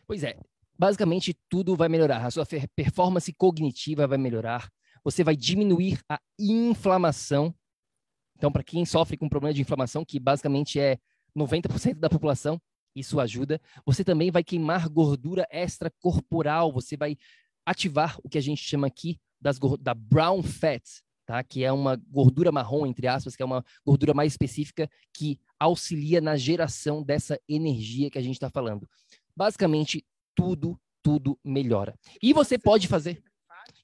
Pois 0.07 0.23
é. 0.23 0.39
Basicamente, 0.79 1.37
tudo 1.49 1.75
vai 1.75 1.89
melhorar. 1.89 2.25
A 2.25 2.31
sua 2.31 2.47
performance 2.77 3.33
cognitiva 3.33 4.07
vai 4.07 4.17
melhorar. 4.17 4.71
Você 5.03 5.25
vai 5.25 5.37
diminuir 5.37 6.01
a 6.09 6.21
inflamação. 6.39 7.55
Então, 8.37 8.53
para 8.53 8.63
quem 8.63 8.85
sofre 8.85 9.17
com 9.17 9.29
problema 9.29 9.53
de 9.53 9.61
inflamação, 9.61 10.05
que 10.05 10.21
basicamente 10.21 10.79
é 10.79 10.99
90% 11.37 11.95
da 11.95 12.09
população, 12.09 12.61
isso 12.95 13.19
ajuda. 13.19 13.61
Você 13.85 14.05
também 14.05 14.31
vai 14.31 14.45
queimar 14.45 14.89
gordura 14.89 15.47
extracorporal. 15.51 16.73
Você 16.73 16.97
vai 16.97 17.17
ativar 17.67 18.17
o 18.23 18.29
que 18.29 18.39
a 18.39 18.41
gente 18.41 18.63
chama 18.63 18.87
aqui 18.87 19.19
das, 19.41 19.59
da 19.81 19.95
brown 19.95 20.43
fat, 20.43 20.83
tá? 21.29 21.45
que 21.45 21.63
é 21.63 21.71
uma 21.71 21.95
gordura 21.95 22.51
marrom, 22.51 22.87
entre 22.87 23.07
aspas, 23.07 23.37
que 23.37 23.43
é 23.43 23.47
uma 23.47 23.63
gordura 23.85 24.15
mais 24.15 24.33
específica 24.33 24.89
que 25.13 25.39
auxilia 25.61 26.23
na 26.23 26.37
geração 26.37 27.03
dessa 27.03 27.39
energia 27.47 28.11
que 28.11 28.17
a 28.17 28.23
gente 28.23 28.37
está 28.37 28.49
falando. 28.49 28.89
Basicamente, 29.37 30.03
tudo, 30.35 30.81
tudo 31.03 31.39
melhora. 31.45 31.95
E 32.23 32.33
você 32.33 32.59
pode 32.59 32.89
fazer. 32.89 33.23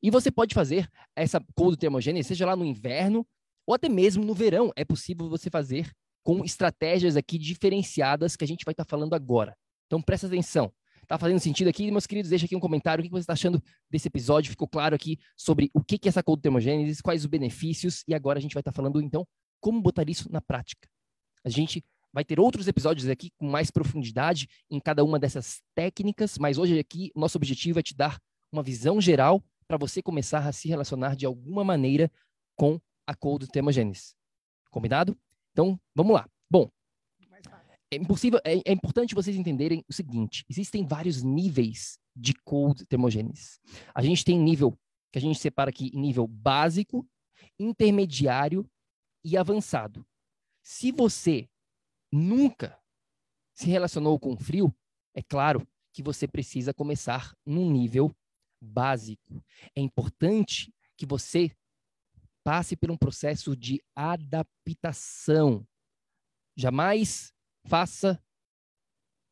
E 0.03 0.11
você 0.11 0.31
pode 0.31 0.55
fazer 0.55 0.89
essa 1.15 1.39
cold 1.55 1.77
termogênese, 1.77 2.29
seja 2.29 2.47
lá 2.47 2.57
no 2.57 2.65
inverno 2.65 3.27
ou 3.67 3.75
até 3.75 3.91
mesmo 3.91 4.25
no 4.25 4.33
verão. 4.33 4.73
É 4.75 4.85
possível 4.85 5.29
você 5.29 5.51
fazer 5.51 5.91
com 6.23 6.43
estratégias 6.45 7.15
aqui 7.15 7.37
diferenciadas 7.37 8.37
que 8.37 8.45
a 8.45 8.49
gente 8.49 8.65
vai 8.65 8.73
estar 8.73 8.87
tá 8.87 8.91
falando 8.91 9.13
agora. 9.13 9.55
Então 9.87 10.01
presta 10.01 10.27
atenção. 10.27 10.73
Tá 11.07 11.19
fazendo 11.19 11.39
sentido 11.39 11.69
aqui? 11.69 11.91
Meus 11.91 12.07
queridos, 12.07 12.31
deixa 12.31 12.47
aqui 12.47 12.57
um 12.57 12.61
comentário. 12.61 13.03
O 13.03 13.05
que 13.05 13.11
você 13.11 13.21
está 13.21 13.33
achando 13.35 13.63
desse 13.91 14.09
episódio? 14.09 14.51
Ficou 14.51 14.69
claro 14.69 14.95
aqui 14.95 15.19
sobre 15.37 15.71
o 15.75 15.83
que 15.83 15.97
é 16.05 16.09
essa 16.09 16.23
cold 16.23 16.41
termogênese, 16.41 17.03
quais 17.03 17.23
os 17.23 17.27
benefícios, 17.27 18.03
e 18.09 18.15
agora 18.15 18.39
a 18.39 18.43
gente 18.43 18.55
vai 18.55 18.61
estar 18.61 18.73
tá 18.73 18.77
falando, 18.77 19.01
então, 19.01 19.27
como 19.61 19.81
botar 19.81 20.09
isso 20.09 20.31
na 20.33 20.41
prática. 20.41 20.89
A 21.45 21.49
gente 21.49 21.85
vai 22.13 22.25
ter 22.25 22.39
outros 22.39 22.69
episódios 22.69 23.09
aqui 23.09 23.31
com 23.37 23.47
mais 23.47 23.71
profundidade 23.71 24.49
em 24.71 24.81
cada 24.81 25.03
uma 25.03 25.19
dessas 25.19 25.61
técnicas, 25.75 26.39
mas 26.39 26.59
hoje 26.59 26.79
aqui 26.79 27.11
nosso 27.15 27.37
objetivo 27.37 27.79
é 27.81 27.83
te 27.83 27.95
dar 27.95 28.19
uma 28.53 28.63
visão 28.63 29.01
geral 29.01 29.43
para 29.67 29.77
você 29.77 30.01
começar 30.01 30.47
a 30.47 30.53
se 30.53 30.69
relacionar 30.69 31.17
de 31.17 31.27
alguma 31.27 31.65
maneira 31.65 32.11
com 32.57 32.81
a 33.07 33.15
cold 33.15 33.49
termogênese. 33.49 34.15
Combinado? 34.71 35.17
Então, 35.53 35.79
vamos 35.95 36.15
lá. 36.15 36.29
É 37.95 37.97
impossível, 37.97 38.41
é, 38.45 38.55
é, 38.65 38.73
importante 38.73 39.15
vocês 39.15 39.37
entenderem 39.37 39.85
o 39.89 39.93
seguinte: 39.93 40.45
existem 40.51 40.85
vários 40.85 41.23
níveis 41.23 41.97
de 42.15 42.35
cold 42.45 42.85
termogênese. 42.87 43.61
A 43.95 44.03
gente 44.03 44.25
tem 44.25 44.39
nível 44.39 44.77
que 45.13 45.19
a 45.19 45.21
gente 45.21 45.39
separa 45.39 45.71
aqui 45.71 45.91
em 45.95 46.01
nível 46.01 46.27
básico, 46.27 47.09
intermediário 47.59 48.69
e 49.25 49.37
avançado. 49.37 50.05
Se 50.61 50.91
você 50.91 51.49
nunca 52.13 52.77
se 53.55 53.69
relacionou 53.69 54.19
com 54.19 54.37
frio, 54.37 54.75
é 55.15 55.23
claro 55.23 55.65
que 55.93 56.03
você 56.03 56.27
precisa 56.27 56.75
começar 56.75 57.33
num 57.47 57.71
nível 57.71 58.13
básico. 58.61 59.41
É 59.77 59.81
importante 59.81 60.75
que 60.97 61.07
você 61.07 61.57
passe 62.43 62.77
por 62.77 62.91
um 62.91 62.97
processo 62.97 63.57
de 63.57 63.81
adaptação. 63.95 65.65
Jamais 66.57 67.34
faça, 67.67 68.23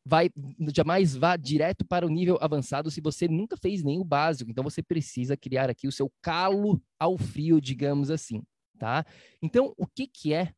vai, 0.05 0.29
jamais 0.73 1.15
vá 1.15 1.37
direto 1.37 1.85
para 1.85 2.05
o 2.05 2.09
nível 2.09 2.37
avançado 2.41 2.91
se 2.91 3.01
você 3.01 3.27
nunca 3.27 3.55
fez 3.57 3.83
nem 3.83 3.99
o 3.99 4.03
básico. 4.03 4.49
Então 4.49 4.63
você 4.63 4.81
precisa 4.81 5.37
criar 5.37 5.69
aqui 5.69 5.87
o 5.87 5.91
seu 5.91 6.11
calo 6.21 6.81
ao 6.99 7.17
frio, 7.17 7.61
digamos 7.61 8.09
assim, 8.09 8.43
tá? 8.77 9.05
Então, 9.41 9.73
o 9.77 9.87
que 9.87 10.07
que 10.07 10.33
é 10.33 10.53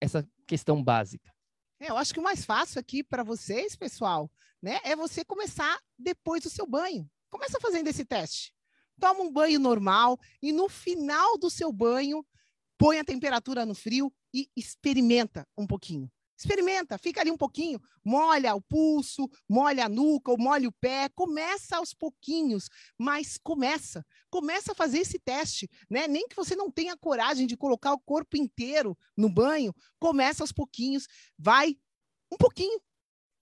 essa 0.00 0.28
questão 0.46 0.82
básica? 0.82 1.32
É, 1.80 1.90
eu 1.90 1.96
acho 1.96 2.12
que 2.12 2.20
o 2.20 2.22
mais 2.22 2.44
fácil 2.44 2.80
aqui 2.80 3.02
para 3.02 3.22
vocês, 3.22 3.76
pessoal, 3.76 4.30
né, 4.62 4.80
é 4.82 4.96
você 4.96 5.24
começar 5.24 5.78
depois 5.98 6.42
do 6.42 6.50
seu 6.50 6.66
banho. 6.66 7.08
Começa 7.30 7.60
fazendo 7.60 7.88
esse 7.88 8.04
teste. 8.04 8.52
Toma 8.98 9.20
um 9.20 9.32
banho 9.32 9.60
normal 9.60 10.18
e 10.42 10.52
no 10.52 10.68
final 10.68 11.36
do 11.36 11.50
seu 11.50 11.70
banho, 11.70 12.24
põe 12.78 12.98
a 12.98 13.04
temperatura 13.04 13.66
no 13.66 13.74
frio 13.74 14.12
e 14.32 14.48
experimenta 14.56 15.46
um 15.56 15.66
pouquinho. 15.66 16.10
Experimenta, 16.36 16.98
fica 16.98 17.20
ali 17.20 17.30
um 17.30 17.36
pouquinho, 17.36 17.80
molha 18.04 18.54
o 18.54 18.60
pulso, 18.60 19.28
molha 19.48 19.86
a 19.86 19.88
nuca, 19.88 20.30
ou 20.30 20.38
molha 20.38 20.68
o 20.68 20.72
pé, 20.72 21.08
começa 21.14 21.78
aos 21.78 21.94
pouquinhos, 21.94 22.68
mas 22.98 23.38
começa, 23.42 24.04
começa 24.30 24.72
a 24.72 24.74
fazer 24.74 24.98
esse 24.98 25.18
teste, 25.18 25.68
né? 25.88 26.06
Nem 26.06 26.28
que 26.28 26.36
você 26.36 26.54
não 26.54 26.70
tenha 26.70 26.96
coragem 26.96 27.46
de 27.46 27.56
colocar 27.56 27.92
o 27.92 28.00
corpo 28.00 28.36
inteiro 28.36 28.96
no 29.16 29.30
banho, 29.30 29.74
começa 29.98 30.42
aos 30.42 30.52
pouquinhos, 30.52 31.06
vai 31.38 31.74
um 32.30 32.36
pouquinho, 32.36 32.80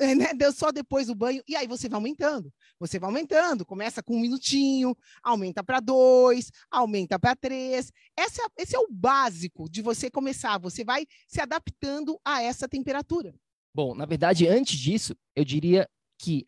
né? 0.14 0.34
Deu 0.34 0.52
só 0.52 0.70
depois 0.70 1.06
do 1.06 1.14
banho, 1.14 1.42
e 1.48 1.56
aí 1.56 1.66
você 1.66 1.88
vai 1.88 1.96
aumentando. 1.96 2.52
Você 2.78 2.98
vai 2.98 3.08
aumentando, 3.08 3.64
começa 3.64 4.02
com 4.02 4.16
um 4.16 4.20
minutinho, 4.20 4.96
aumenta 5.22 5.62
para 5.62 5.80
dois, 5.80 6.50
aumenta 6.70 7.18
para 7.18 7.36
três. 7.36 7.92
Esse 8.18 8.74
é, 8.74 8.78
o 8.78 8.88
básico 8.90 9.68
de 9.70 9.82
você 9.82 10.10
começar. 10.10 10.58
Você 10.58 10.84
vai 10.84 11.06
se 11.28 11.40
adaptando 11.40 12.18
a 12.24 12.42
essa 12.42 12.68
temperatura. 12.68 13.34
Bom, 13.74 13.94
na 13.94 14.06
verdade, 14.06 14.46
antes 14.46 14.78
disso, 14.78 15.16
eu 15.34 15.44
diria 15.44 15.88
que 16.18 16.46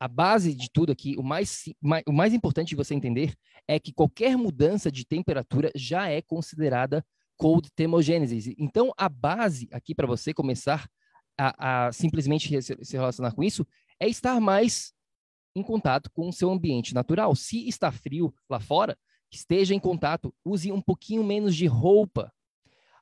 a 0.00 0.08
base 0.08 0.54
de 0.54 0.68
tudo 0.70 0.90
aqui, 0.90 1.16
o 1.16 1.22
mais, 1.22 1.64
o 2.06 2.12
mais 2.12 2.34
importante 2.34 2.70
de 2.70 2.76
você 2.76 2.94
entender 2.94 3.34
é 3.68 3.78
que 3.78 3.92
qualquer 3.92 4.36
mudança 4.36 4.90
de 4.90 5.06
temperatura 5.06 5.70
já 5.76 6.08
é 6.08 6.20
considerada 6.20 7.04
cold 7.36 7.68
thermogenesis. 7.74 8.54
Então, 8.58 8.92
a 8.96 9.08
base 9.08 9.68
aqui 9.70 9.94
para 9.94 10.06
você 10.06 10.34
começar 10.34 10.88
a, 11.38 11.86
a 11.86 11.92
simplesmente 11.92 12.62
se 12.62 12.96
relacionar 12.96 13.32
com 13.32 13.42
isso 13.42 13.66
é 13.98 14.08
estar 14.08 14.40
mais 14.40 14.92
em 15.54 15.62
contato 15.62 16.10
com 16.10 16.28
o 16.28 16.32
seu 16.32 16.50
ambiente 16.50 16.94
natural. 16.94 17.34
Se 17.34 17.68
está 17.68 17.90
frio 17.92 18.34
lá 18.48 18.58
fora, 18.58 18.96
esteja 19.30 19.74
em 19.74 19.80
contato, 19.80 20.34
use 20.44 20.70
um 20.72 20.80
pouquinho 20.80 21.24
menos 21.24 21.54
de 21.54 21.66
roupa. 21.66 22.32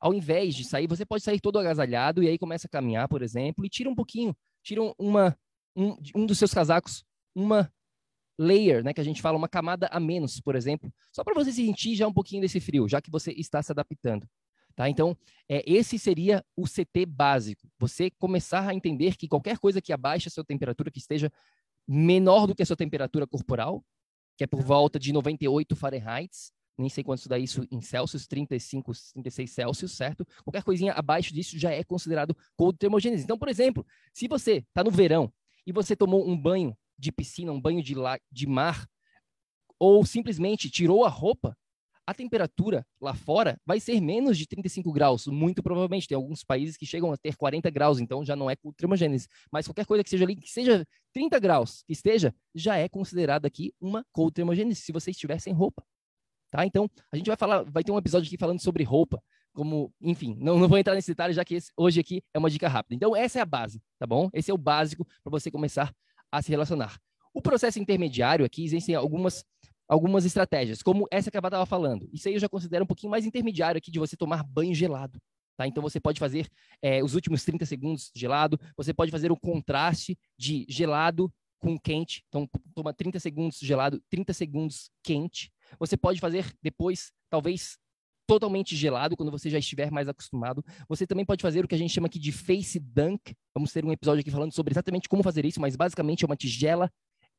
Ao 0.00 0.14
invés 0.14 0.54
de 0.54 0.64
sair, 0.64 0.86
você 0.86 1.04
pode 1.04 1.22
sair 1.22 1.40
todo 1.40 1.58
agasalhado 1.58 2.22
e 2.22 2.28
aí 2.28 2.38
começa 2.38 2.66
a 2.66 2.70
caminhar, 2.70 3.08
por 3.08 3.22
exemplo, 3.22 3.64
e 3.64 3.68
tira 3.68 3.90
um 3.90 3.94
pouquinho, 3.94 4.34
tira 4.62 4.80
uma, 4.98 5.36
um, 5.76 5.96
um 6.14 6.26
dos 6.26 6.38
seus 6.38 6.54
casacos, 6.54 7.04
uma 7.34 7.70
layer, 8.38 8.82
né, 8.82 8.94
que 8.94 9.00
a 9.00 9.04
gente 9.04 9.20
fala, 9.20 9.36
uma 9.36 9.48
camada 9.48 9.86
a 9.88 10.00
menos, 10.00 10.40
por 10.40 10.56
exemplo, 10.56 10.90
só 11.12 11.22
para 11.22 11.34
você 11.34 11.52
sentir 11.52 11.94
já 11.94 12.08
um 12.08 12.12
pouquinho 12.12 12.40
desse 12.40 12.58
frio, 12.58 12.88
já 12.88 13.00
que 13.00 13.10
você 13.10 13.32
está 13.32 13.62
se 13.62 13.70
adaptando. 13.70 14.26
Tá? 14.80 14.88
Então, 14.88 15.14
é, 15.46 15.62
esse 15.70 15.98
seria 15.98 16.42
o 16.56 16.64
CT 16.64 17.04
básico. 17.04 17.68
Você 17.78 18.10
começar 18.12 18.66
a 18.66 18.74
entender 18.74 19.14
que 19.14 19.28
qualquer 19.28 19.58
coisa 19.58 19.78
que 19.78 19.92
abaixe 19.92 20.28
a 20.28 20.30
sua 20.30 20.42
temperatura, 20.42 20.90
que 20.90 20.98
esteja 20.98 21.30
menor 21.86 22.46
do 22.46 22.54
que 22.54 22.62
a 22.62 22.66
sua 22.66 22.78
temperatura 22.78 23.26
corporal, 23.26 23.84
que 24.38 24.44
é 24.44 24.46
por 24.46 24.62
volta 24.62 24.98
de 24.98 25.12
98 25.12 25.76
Fahrenheit, 25.76 26.34
nem 26.78 26.88
sei 26.88 27.04
quanto 27.04 27.28
dá 27.28 27.38
isso 27.38 27.62
em 27.70 27.82
Celsius, 27.82 28.26
35, 28.26 28.92
36 29.12 29.50
Celsius, 29.50 29.92
certo? 29.92 30.26
Qualquer 30.44 30.62
coisinha 30.62 30.94
abaixo 30.94 31.34
disso 31.34 31.58
já 31.58 31.70
é 31.70 31.84
considerado 31.84 32.34
cold 32.56 32.78
termogênese. 32.78 33.24
Então, 33.24 33.36
por 33.36 33.50
exemplo, 33.50 33.84
se 34.14 34.26
você 34.28 34.64
está 34.66 34.82
no 34.82 34.90
verão 34.90 35.30
e 35.66 35.72
você 35.72 35.94
tomou 35.94 36.26
um 36.26 36.40
banho 36.40 36.74
de 36.98 37.12
piscina, 37.12 37.52
um 37.52 37.60
banho 37.60 37.82
de, 37.82 37.94
la, 37.94 38.18
de 38.32 38.46
mar, 38.46 38.88
ou 39.78 40.06
simplesmente 40.06 40.70
tirou 40.70 41.04
a 41.04 41.10
roupa, 41.10 41.54
a 42.10 42.14
temperatura 42.14 42.84
lá 43.00 43.14
fora 43.14 43.56
vai 43.64 43.78
ser 43.78 44.00
menos 44.00 44.36
de 44.36 44.44
35 44.44 44.92
graus, 44.92 45.28
muito 45.28 45.62
provavelmente. 45.62 46.08
Tem 46.08 46.16
alguns 46.16 46.42
países 46.42 46.76
que 46.76 46.84
chegam 46.84 47.12
a 47.12 47.16
ter 47.16 47.36
40 47.36 47.70
graus, 47.70 48.00
então 48.00 48.24
já 48.24 48.34
não 48.34 48.50
é 48.50 48.56
termogênese. 48.76 49.28
Mas 49.50 49.66
qualquer 49.66 49.86
coisa 49.86 50.02
que 50.02 50.10
seja 50.10 50.24
ali, 50.24 50.34
que 50.34 50.50
seja 50.50 50.84
30 51.12 51.38
graus, 51.38 51.84
que 51.86 51.92
esteja, 51.92 52.34
já 52.52 52.76
é 52.76 52.88
considerada 52.88 53.46
aqui 53.46 53.72
uma 53.80 54.04
cold 54.10 54.34
termogênese, 54.34 54.80
se 54.80 54.90
você 54.90 55.12
estiver 55.12 55.38
sem 55.38 55.52
roupa. 55.52 55.84
Tá? 56.50 56.66
Então, 56.66 56.90
a 57.12 57.16
gente 57.16 57.28
vai 57.28 57.36
falar, 57.36 57.62
vai 57.62 57.84
ter 57.84 57.92
um 57.92 57.98
episódio 57.98 58.26
aqui 58.26 58.36
falando 58.36 58.60
sobre 58.60 58.82
roupa, 58.82 59.22
como, 59.52 59.94
enfim, 60.00 60.36
não, 60.40 60.58
não 60.58 60.66
vou 60.66 60.78
entrar 60.78 60.96
nesse 60.96 61.12
detalhe, 61.12 61.32
já 61.32 61.44
que 61.44 61.54
esse, 61.54 61.70
hoje 61.76 62.00
aqui 62.00 62.24
é 62.34 62.40
uma 62.40 62.50
dica 62.50 62.66
rápida. 62.66 62.96
Então, 62.96 63.14
essa 63.14 63.38
é 63.38 63.42
a 63.42 63.46
base, 63.46 63.80
tá 64.00 64.06
bom? 64.06 64.28
Esse 64.32 64.50
é 64.50 64.54
o 64.54 64.58
básico 64.58 65.06
para 65.22 65.30
você 65.30 65.48
começar 65.48 65.94
a 66.32 66.42
se 66.42 66.50
relacionar. 66.50 66.98
O 67.32 67.40
processo 67.40 67.78
intermediário 67.78 68.44
aqui 68.44 68.64
existem 68.64 68.96
algumas 68.96 69.44
algumas 69.90 70.24
estratégias, 70.24 70.84
como 70.84 71.08
essa 71.10 71.32
que 71.32 71.36
a 71.36 71.40
Vá 71.40 71.48
estava 71.48 71.66
falando. 71.66 72.08
Isso 72.12 72.28
aí 72.28 72.34
eu 72.34 72.40
já 72.40 72.48
considero 72.48 72.84
um 72.84 72.86
pouquinho 72.86 73.10
mais 73.10 73.26
intermediário 73.26 73.76
aqui 73.76 73.90
de 73.90 73.98
você 73.98 74.16
tomar 74.16 74.44
banho 74.44 74.72
gelado. 74.72 75.20
Tá? 75.56 75.66
Então 75.66 75.82
você 75.82 75.98
pode 75.98 76.20
fazer 76.20 76.48
é, 76.80 77.02
os 77.02 77.16
últimos 77.16 77.44
30 77.44 77.66
segundos 77.66 78.12
gelado, 78.14 78.58
você 78.76 78.94
pode 78.94 79.10
fazer 79.10 79.32
o 79.32 79.36
contraste 79.36 80.16
de 80.38 80.64
gelado 80.68 81.28
com 81.58 81.76
quente. 81.76 82.22
Então, 82.28 82.48
toma 82.72 82.94
30 82.94 83.18
segundos 83.18 83.58
gelado, 83.58 84.00
30 84.08 84.32
segundos 84.32 84.90
quente. 85.02 85.52
Você 85.78 85.96
pode 85.96 86.20
fazer 86.20 86.54
depois, 86.62 87.12
talvez, 87.28 87.76
totalmente 88.26 88.76
gelado, 88.76 89.16
quando 89.16 89.30
você 89.32 89.50
já 89.50 89.58
estiver 89.58 89.90
mais 89.90 90.08
acostumado. 90.08 90.64
Você 90.88 91.04
também 91.04 91.24
pode 91.24 91.42
fazer 91.42 91.64
o 91.64 91.68
que 91.68 91.74
a 91.74 91.78
gente 91.78 91.92
chama 91.92 92.06
aqui 92.06 92.18
de 92.18 92.30
face 92.30 92.78
dunk. 92.78 93.34
Vamos 93.52 93.72
ter 93.72 93.84
um 93.84 93.92
episódio 93.92 94.20
aqui 94.20 94.30
falando 94.30 94.54
sobre 94.54 94.72
exatamente 94.72 95.08
como 95.08 95.22
fazer 95.22 95.44
isso, 95.44 95.60
mas 95.60 95.74
basicamente 95.74 96.24
é 96.24 96.26
uma 96.26 96.36
tigela 96.36 96.90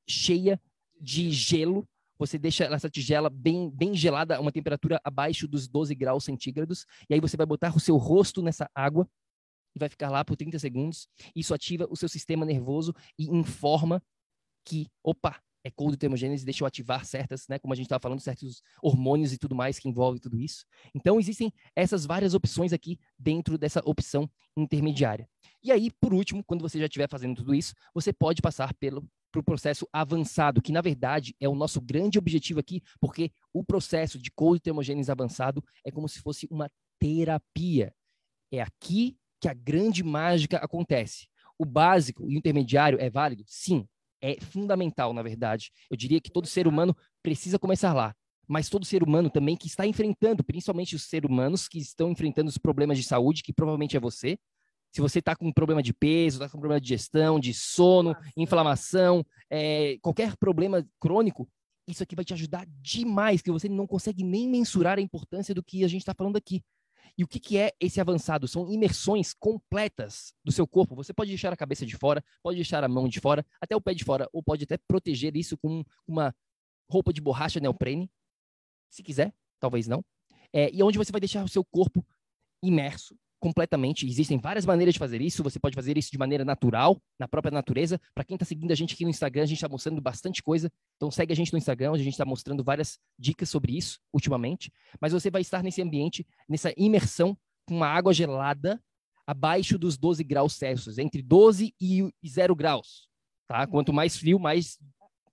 cheia 0.08 0.62
de 1.00 1.32
gelo 1.32 1.88
você 2.22 2.38
deixa 2.38 2.66
essa 2.66 2.88
tigela 2.88 3.32
bem, 3.32 3.72
bem 3.72 3.96
gelada, 3.96 4.38
a 4.38 4.40
uma 4.40 4.52
temperatura 4.52 5.02
abaixo 5.04 5.48
dos 5.48 5.68
12 5.68 5.96
graus 5.96 6.24
centígrados, 6.24 6.86
e 7.10 7.16
aí 7.16 7.20
você 7.20 7.36
vai 7.36 7.48
botar 7.48 7.76
o 7.76 7.80
seu 7.80 7.98
rosto 7.98 8.44
nessa 8.44 8.70
água 8.76 9.10
e 9.76 9.80
vai 9.80 9.90
ficar 9.90 10.12
lá 10.12 10.24
por 10.24 10.36
30 10.36 10.60
segundos. 10.60 11.08
Isso 11.36 11.52
ativa 11.52 11.88
o 11.90 11.96
seu 11.96 12.08
sistema 12.08 12.46
nervoso 12.46 12.94
e 13.18 13.26
informa 13.26 14.04
que, 14.64 14.88
opa, 15.04 15.42
é 15.64 15.72
cold 15.72 15.98
termogênese, 15.98 16.46
deixa 16.46 16.64
eu 16.64 16.68
ativar 16.68 17.04
certas, 17.06 17.48
né, 17.48 17.58
como 17.58 17.74
a 17.74 17.76
gente 17.76 17.88
estava 17.88 18.00
falando, 18.00 18.20
certos 18.20 18.62
hormônios 18.84 19.34
e 19.34 19.38
tudo 19.40 19.56
mais 19.56 19.80
que 19.80 19.90
envolve 19.90 20.20
tudo 20.20 20.40
isso. 20.40 20.64
Então, 20.94 21.20
existem 21.20 21.52
essas 21.76 22.06
várias 22.06 22.36
opções 22.36 22.72
aqui 22.72 23.00
dentro 23.18 23.58
dessa 23.58 23.82
opção 23.84 24.30
intermediária. 24.56 25.28
E 25.64 25.72
aí, 25.72 25.90
por 26.00 26.14
último, 26.14 26.44
quando 26.44 26.62
você 26.62 26.78
já 26.78 26.86
estiver 26.86 27.10
fazendo 27.10 27.36
tudo 27.36 27.56
isso, 27.56 27.74
você 27.96 28.14
pode 28.14 28.44
passar 28.44 28.76
pelo 28.76 29.08
para 29.32 29.40
o 29.40 29.44
processo 29.44 29.88
avançado, 29.94 30.62
que 30.62 30.72
na 30.72 30.82
verdade 30.82 31.36
é 31.40 31.48
o 31.48 31.56
nosso 31.56 31.80
grande 31.80 32.20
objetivo 32.20 32.60
aqui, 32.60 32.82
porque 33.00 33.32
o 33.54 33.64
processo 33.64 34.20
de 34.20 34.32
cold 34.32 34.60
termogênese 34.60 35.12
avançado 35.12 35.64
é 35.86 35.92
como 35.92 36.08
se 36.10 36.20
fosse 36.20 36.48
uma 36.52 36.70
terapia. 37.00 37.94
É 38.52 38.62
aqui 38.62 39.18
que 39.40 39.48
a 39.48 39.54
grande 39.54 40.04
mágica 40.04 40.58
acontece. 40.58 41.28
O 41.58 41.66
básico 41.66 42.30
e 42.30 42.36
o 42.36 42.38
intermediário 42.38 43.00
é 43.00 43.10
válido? 43.10 43.44
Sim, 43.48 43.88
é 44.22 44.40
fundamental, 44.40 45.14
na 45.14 45.24
verdade. 45.24 45.72
Eu 45.90 45.98
diria 45.98 46.22
que 46.22 46.32
todo 46.32 46.48
ser 46.48 46.68
humano 46.68 46.96
precisa 47.24 47.58
começar 47.58 47.94
lá. 47.94 48.14
Mas 48.48 48.70
todo 48.70 48.86
ser 48.86 49.02
humano 49.02 49.30
também 49.30 49.56
que 49.56 49.68
está 49.68 49.86
enfrentando, 49.86 50.44
principalmente 50.44 50.96
os 50.96 51.04
seres 51.04 51.30
humanos 51.30 51.68
que 51.68 51.80
estão 51.80 52.12
enfrentando 52.12 52.50
os 52.50 52.58
problemas 52.58 52.98
de 52.98 53.04
saúde, 53.04 53.44
que 53.44 53.54
provavelmente 53.54 53.96
é 53.96 54.00
você, 54.00 54.38
se 54.92 55.00
você 55.00 55.20
está 55.20 55.36
com 55.36 55.52
problema 55.52 55.82
de 55.82 55.94
peso, 55.94 56.38
está 56.38 56.50
com 56.50 56.60
problema 56.60 56.80
de 56.80 56.86
digestão, 56.86 57.40
de 57.40 57.54
sono, 57.54 58.16
inflamação, 58.36 59.26
é, 59.50 59.98
qualquer 60.02 60.36
problema 60.36 60.86
crônico, 61.00 61.50
isso 61.88 62.04
aqui 62.04 62.16
vai 62.16 62.26
te 62.26 62.34
ajudar 62.34 62.66
demais, 62.82 63.42
que 63.42 63.52
você 63.52 63.70
não 63.70 63.88
consegue 63.88 64.24
nem 64.24 64.48
mensurar 64.48 64.98
a 64.98 65.02
importância 65.02 65.56
do 65.56 65.64
que 65.64 65.84
a 65.84 65.88
gente 65.88 66.02
está 66.02 66.14
falando 66.14 66.38
aqui. 66.38 66.62
E 67.18 67.24
o 67.24 67.28
que, 67.28 67.40
que, 67.40 67.58
é 67.58 67.72
esse 67.80 68.00
avançado? 68.00 68.48
São 68.48 68.72
imersões 68.72 69.34
completas 69.34 70.34
do 70.44 70.52
seu 70.52 70.66
corpo. 70.66 70.96
Você 70.96 71.14
pode 71.14 71.30
deixar 71.30 71.52
a 71.52 71.58
cabeça 71.58 71.86
de 71.86 71.96
fora, 71.96 72.24
pode 72.42 72.56
deixar 72.56 72.84
a 72.84 72.88
mão 72.88 73.08
de 73.08 73.20
fora, 73.20 73.46
até 73.60 73.76
o 73.76 73.82
pé 73.82 73.94
de 73.94 74.04
fora, 74.04 74.30
ou 74.32 74.42
pode 74.42 74.64
até 74.64 74.78
proteger 74.78 75.36
isso 75.36 75.58
com 75.58 75.84
uma 76.08 76.34
roupa 76.90 77.12
de 77.12 77.22
borracha 77.22 77.60
neoprene, 77.60 78.10
se 78.90 79.04
quiser, 79.04 79.34
talvez 79.60 79.88
não. 79.88 80.04
É, 80.54 80.70
e 80.74 80.84
onde 80.84 80.98
você 80.98 81.12
vai 81.12 81.22
deixar 81.22 81.44
o 81.44 81.50
seu 81.50 81.64
corpo 81.64 82.06
imerso 82.62 83.18
completamente. 83.42 84.08
Existem 84.08 84.38
várias 84.38 84.66
maneiras 84.66 84.94
de 84.94 85.00
fazer 85.00 85.20
isso. 85.20 85.44
Você 85.44 85.60
pode 85.60 85.76
fazer 85.76 85.98
isso 85.98 86.12
de 86.12 86.18
maneira 86.18 86.46
natural, 86.46 87.02
na 87.20 87.28
própria 87.28 87.52
natureza. 87.52 88.00
Para 88.14 88.24
quem 88.24 88.36
está 88.36 88.46
seguindo 88.46 88.72
a 88.72 88.76
gente 88.76 88.94
aqui 88.94 89.04
no 89.04 89.10
Instagram, 89.10 89.42
a 89.44 89.46
gente 89.48 89.58
está 89.58 89.68
mostrando 89.68 90.00
bastante 90.00 90.44
coisa. 90.44 90.72
Então 90.96 91.10
segue 91.10 91.34
a 91.34 91.36
gente 91.36 91.52
no 91.52 91.58
Instagram, 91.58 91.92
a 91.92 91.98
gente 91.98 92.14
está 92.14 92.24
mostrando 92.24 92.64
várias 92.64 93.00
dicas 93.18 93.50
sobre 93.50 93.76
isso 93.76 94.00
ultimamente. 94.14 94.72
Mas 95.02 95.12
você 95.12 95.32
vai 95.32 95.42
estar 95.42 95.64
nesse 95.64 95.82
ambiente, 95.82 96.26
nessa 96.48 96.72
imersão 96.78 97.36
com 97.66 97.76
uma 97.76 97.88
água 97.88 98.14
gelada 98.14 98.82
abaixo 99.26 99.78
dos 99.78 99.98
12 99.98 100.24
graus 100.24 100.54
Celsius, 100.54 101.00
entre 101.00 101.24
12 101.24 101.74
e 101.82 102.12
0 102.26 102.56
graus. 102.56 103.10
Tá? 103.48 103.66
Quanto 103.66 103.92
mais 103.92 104.16
frio, 104.16 104.40
mais, 104.40 104.78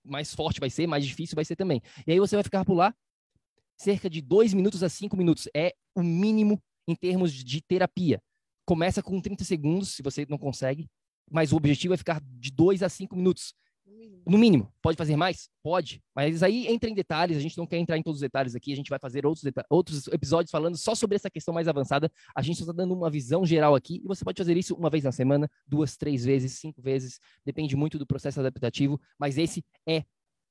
mais 0.03 0.33
forte 0.33 0.59
vai 0.59 0.71
ser, 0.71 0.87
mais 0.87 1.05
difícil 1.05 1.35
vai 1.35 1.45
ser 1.45 1.55
também. 1.55 1.79
E 2.07 2.11
aí 2.11 2.19
você 2.19 2.35
vai 2.35 2.43
ficar 2.43 2.65
por 2.65 2.73
lá 2.73 2.93
cerca 3.77 4.09
de 4.09 4.19
2 4.19 4.53
minutos 4.53 4.81
a 4.81 4.89
5 4.89 5.15
minutos. 5.15 5.47
É 5.55 5.75
o 5.95 6.01
mínimo 6.01 6.59
em 6.89 6.95
termos 6.95 7.31
de 7.33 7.61
terapia. 7.61 8.21
Começa 8.65 9.01
com 9.01 9.21
30 9.21 9.43
segundos, 9.43 9.89
se 9.89 10.01
você 10.01 10.25
não 10.27 10.37
consegue, 10.37 10.87
mas 11.29 11.51
o 11.51 11.55
objetivo 11.55 11.93
é 11.93 11.97
ficar 11.97 12.21
de 12.21 12.51
2 12.51 12.81
a 12.83 12.89
5 12.89 13.15
minutos. 13.15 13.53
No 14.25 14.37
mínimo. 14.37 14.71
Pode 14.81 14.97
fazer 14.97 15.15
mais? 15.15 15.49
Pode. 15.63 16.03
Mas 16.15 16.43
aí 16.43 16.67
entra 16.67 16.89
em 16.89 16.93
detalhes, 16.93 17.37
a 17.37 17.39
gente 17.39 17.57
não 17.57 17.65
quer 17.65 17.77
entrar 17.77 17.97
em 17.97 18.03
todos 18.03 18.17
os 18.17 18.21
detalhes 18.21 18.53
aqui, 18.53 18.71
a 18.71 18.75
gente 18.75 18.89
vai 18.89 18.99
fazer 18.99 19.25
outros, 19.25 19.51
outros 19.69 20.07
episódios 20.07 20.51
falando 20.51 20.77
só 20.77 20.93
sobre 20.93 21.15
essa 21.15 21.29
questão 21.29 21.53
mais 21.53 21.67
avançada. 21.67 22.11
A 22.35 22.41
gente 22.41 22.59
está 22.59 22.71
dando 22.71 22.93
uma 22.93 23.09
visão 23.09 23.45
geral 23.45 23.75
aqui 23.75 24.01
e 24.03 24.07
você 24.07 24.23
pode 24.23 24.37
fazer 24.37 24.55
isso 24.57 24.75
uma 24.75 24.89
vez 24.89 25.03
na 25.03 25.11
semana, 25.11 25.49
duas, 25.67 25.97
três 25.97 26.25
vezes, 26.25 26.59
cinco 26.59 26.81
vezes, 26.81 27.19
depende 27.45 27.75
muito 27.75 27.97
do 27.97 28.05
processo 28.05 28.39
adaptativo, 28.39 28.99
mas 29.17 29.37
esse 29.37 29.63
é 29.87 30.03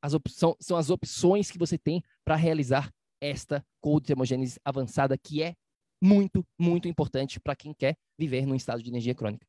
as 0.03 0.15
opções, 0.15 0.57
são 0.61 0.77
as 0.77 0.91
opções 0.91 1.51
que 1.51 1.59
você 1.59 1.79
tem 1.79 2.03
para 2.25 2.37
realizar 2.37 2.93
esta 3.21 3.65
cold 3.81 4.07
termogênese 4.07 4.59
avançada, 4.65 5.17
que 5.17 5.43
é 5.43 5.55
muito, 6.03 6.47
muito 6.59 6.89
importante 6.89 7.41
para 7.41 7.57
quem 7.57 7.73
quer 7.73 7.97
viver 8.19 8.47
num 8.47 8.55
estado 8.55 8.83
de 8.83 8.91
energia 8.91 9.15
crônica. 9.15 9.47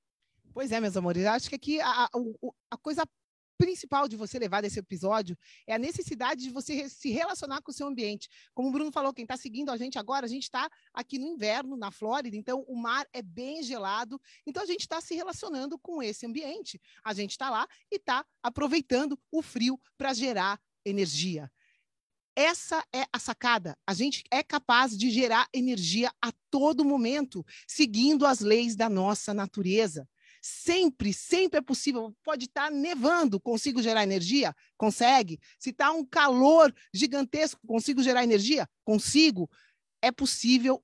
Pois 0.53 0.71
é, 0.71 0.79
meus 0.79 0.97
amores, 0.97 1.25
acho 1.25 1.49
que 1.49 1.55
aqui 1.55 1.79
a, 1.79 2.05
a, 2.05 2.09
a 2.71 2.77
coisa 2.77 3.03
principal 3.59 4.07
de 4.07 4.15
você 4.15 4.39
levar 4.39 4.61
desse 4.61 4.79
episódio 4.79 5.37
é 5.67 5.73
a 5.73 5.77
necessidade 5.77 6.41
de 6.41 6.49
você 6.49 6.87
se 6.87 7.11
relacionar 7.11 7.61
com 7.61 7.71
o 7.71 7.73
seu 7.73 7.87
ambiente. 7.87 8.29
Como 8.53 8.69
o 8.69 8.71
Bruno 8.71 8.89
falou, 8.91 9.13
quem 9.13 9.23
está 9.23 9.35
seguindo 9.35 9.69
a 9.69 9.75
gente 9.75 9.99
agora, 9.99 10.25
a 10.25 10.29
gente 10.29 10.43
está 10.43 10.69
aqui 10.93 11.19
no 11.19 11.27
inverno, 11.27 11.75
na 11.75 11.91
Flórida, 11.91 12.37
então 12.37 12.63
o 12.69 12.75
mar 12.75 13.05
é 13.11 13.21
bem 13.21 13.61
gelado, 13.61 14.19
então 14.47 14.63
a 14.63 14.65
gente 14.65 14.81
está 14.81 15.01
se 15.01 15.13
relacionando 15.13 15.77
com 15.77 16.01
esse 16.01 16.25
ambiente. 16.25 16.79
A 17.03 17.13
gente 17.13 17.31
está 17.31 17.49
lá 17.49 17.67
e 17.91 17.97
está 17.97 18.25
aproveitando 18.41 19.19
o 19.29 19.41
frio 19.41 19.77
para 19.97 20.13
gerar 20.13 20.57
energia. 20.85 21.51
Essa 22.39 22.81
é 22.95 23.05
a 23.11 23.19
sacada. 23.19 23.77
A 23.85 23.93
gente 23.93 24.23
é 24.31 24.41
capaz 24.41 24.97
de 24.97 25.11
gerar 25.11 25.45
energia 25.53 26.09
a 26.21 26.31
todo 26.49 26.85
momento, 26.85 27.45
seguindo 27.67 28.25
as 28.25 28.39
leis 28.39 28.77
da 28.77 28.87
nossa 28.87 29.33
natureza. 29.33 30.07
Sempre, 30.41 31.11
sempre 31.11 31.59
é 31.59 31.61
possível. 31.61 32.15
Pode 32.23 32.45
estar 32.45 32.71
nevando, 32.71 33.41
consigo 33.41 33.81
gerar 33.81 34.03
energia? 34.03 34.55
Consegue. 34.77 35.37
Se 35.59 35.71
está 35.71 35.91
um 35.91 36.05
calor 36.05 36.73
gigantesco, 36.93 37.59
consigo 37.67 38.01
gerar 38.01 38.23
energia? 38.23 38.69
Consigo. 38.85 39.49
É 40.01 40.09
possível 40.09 40.81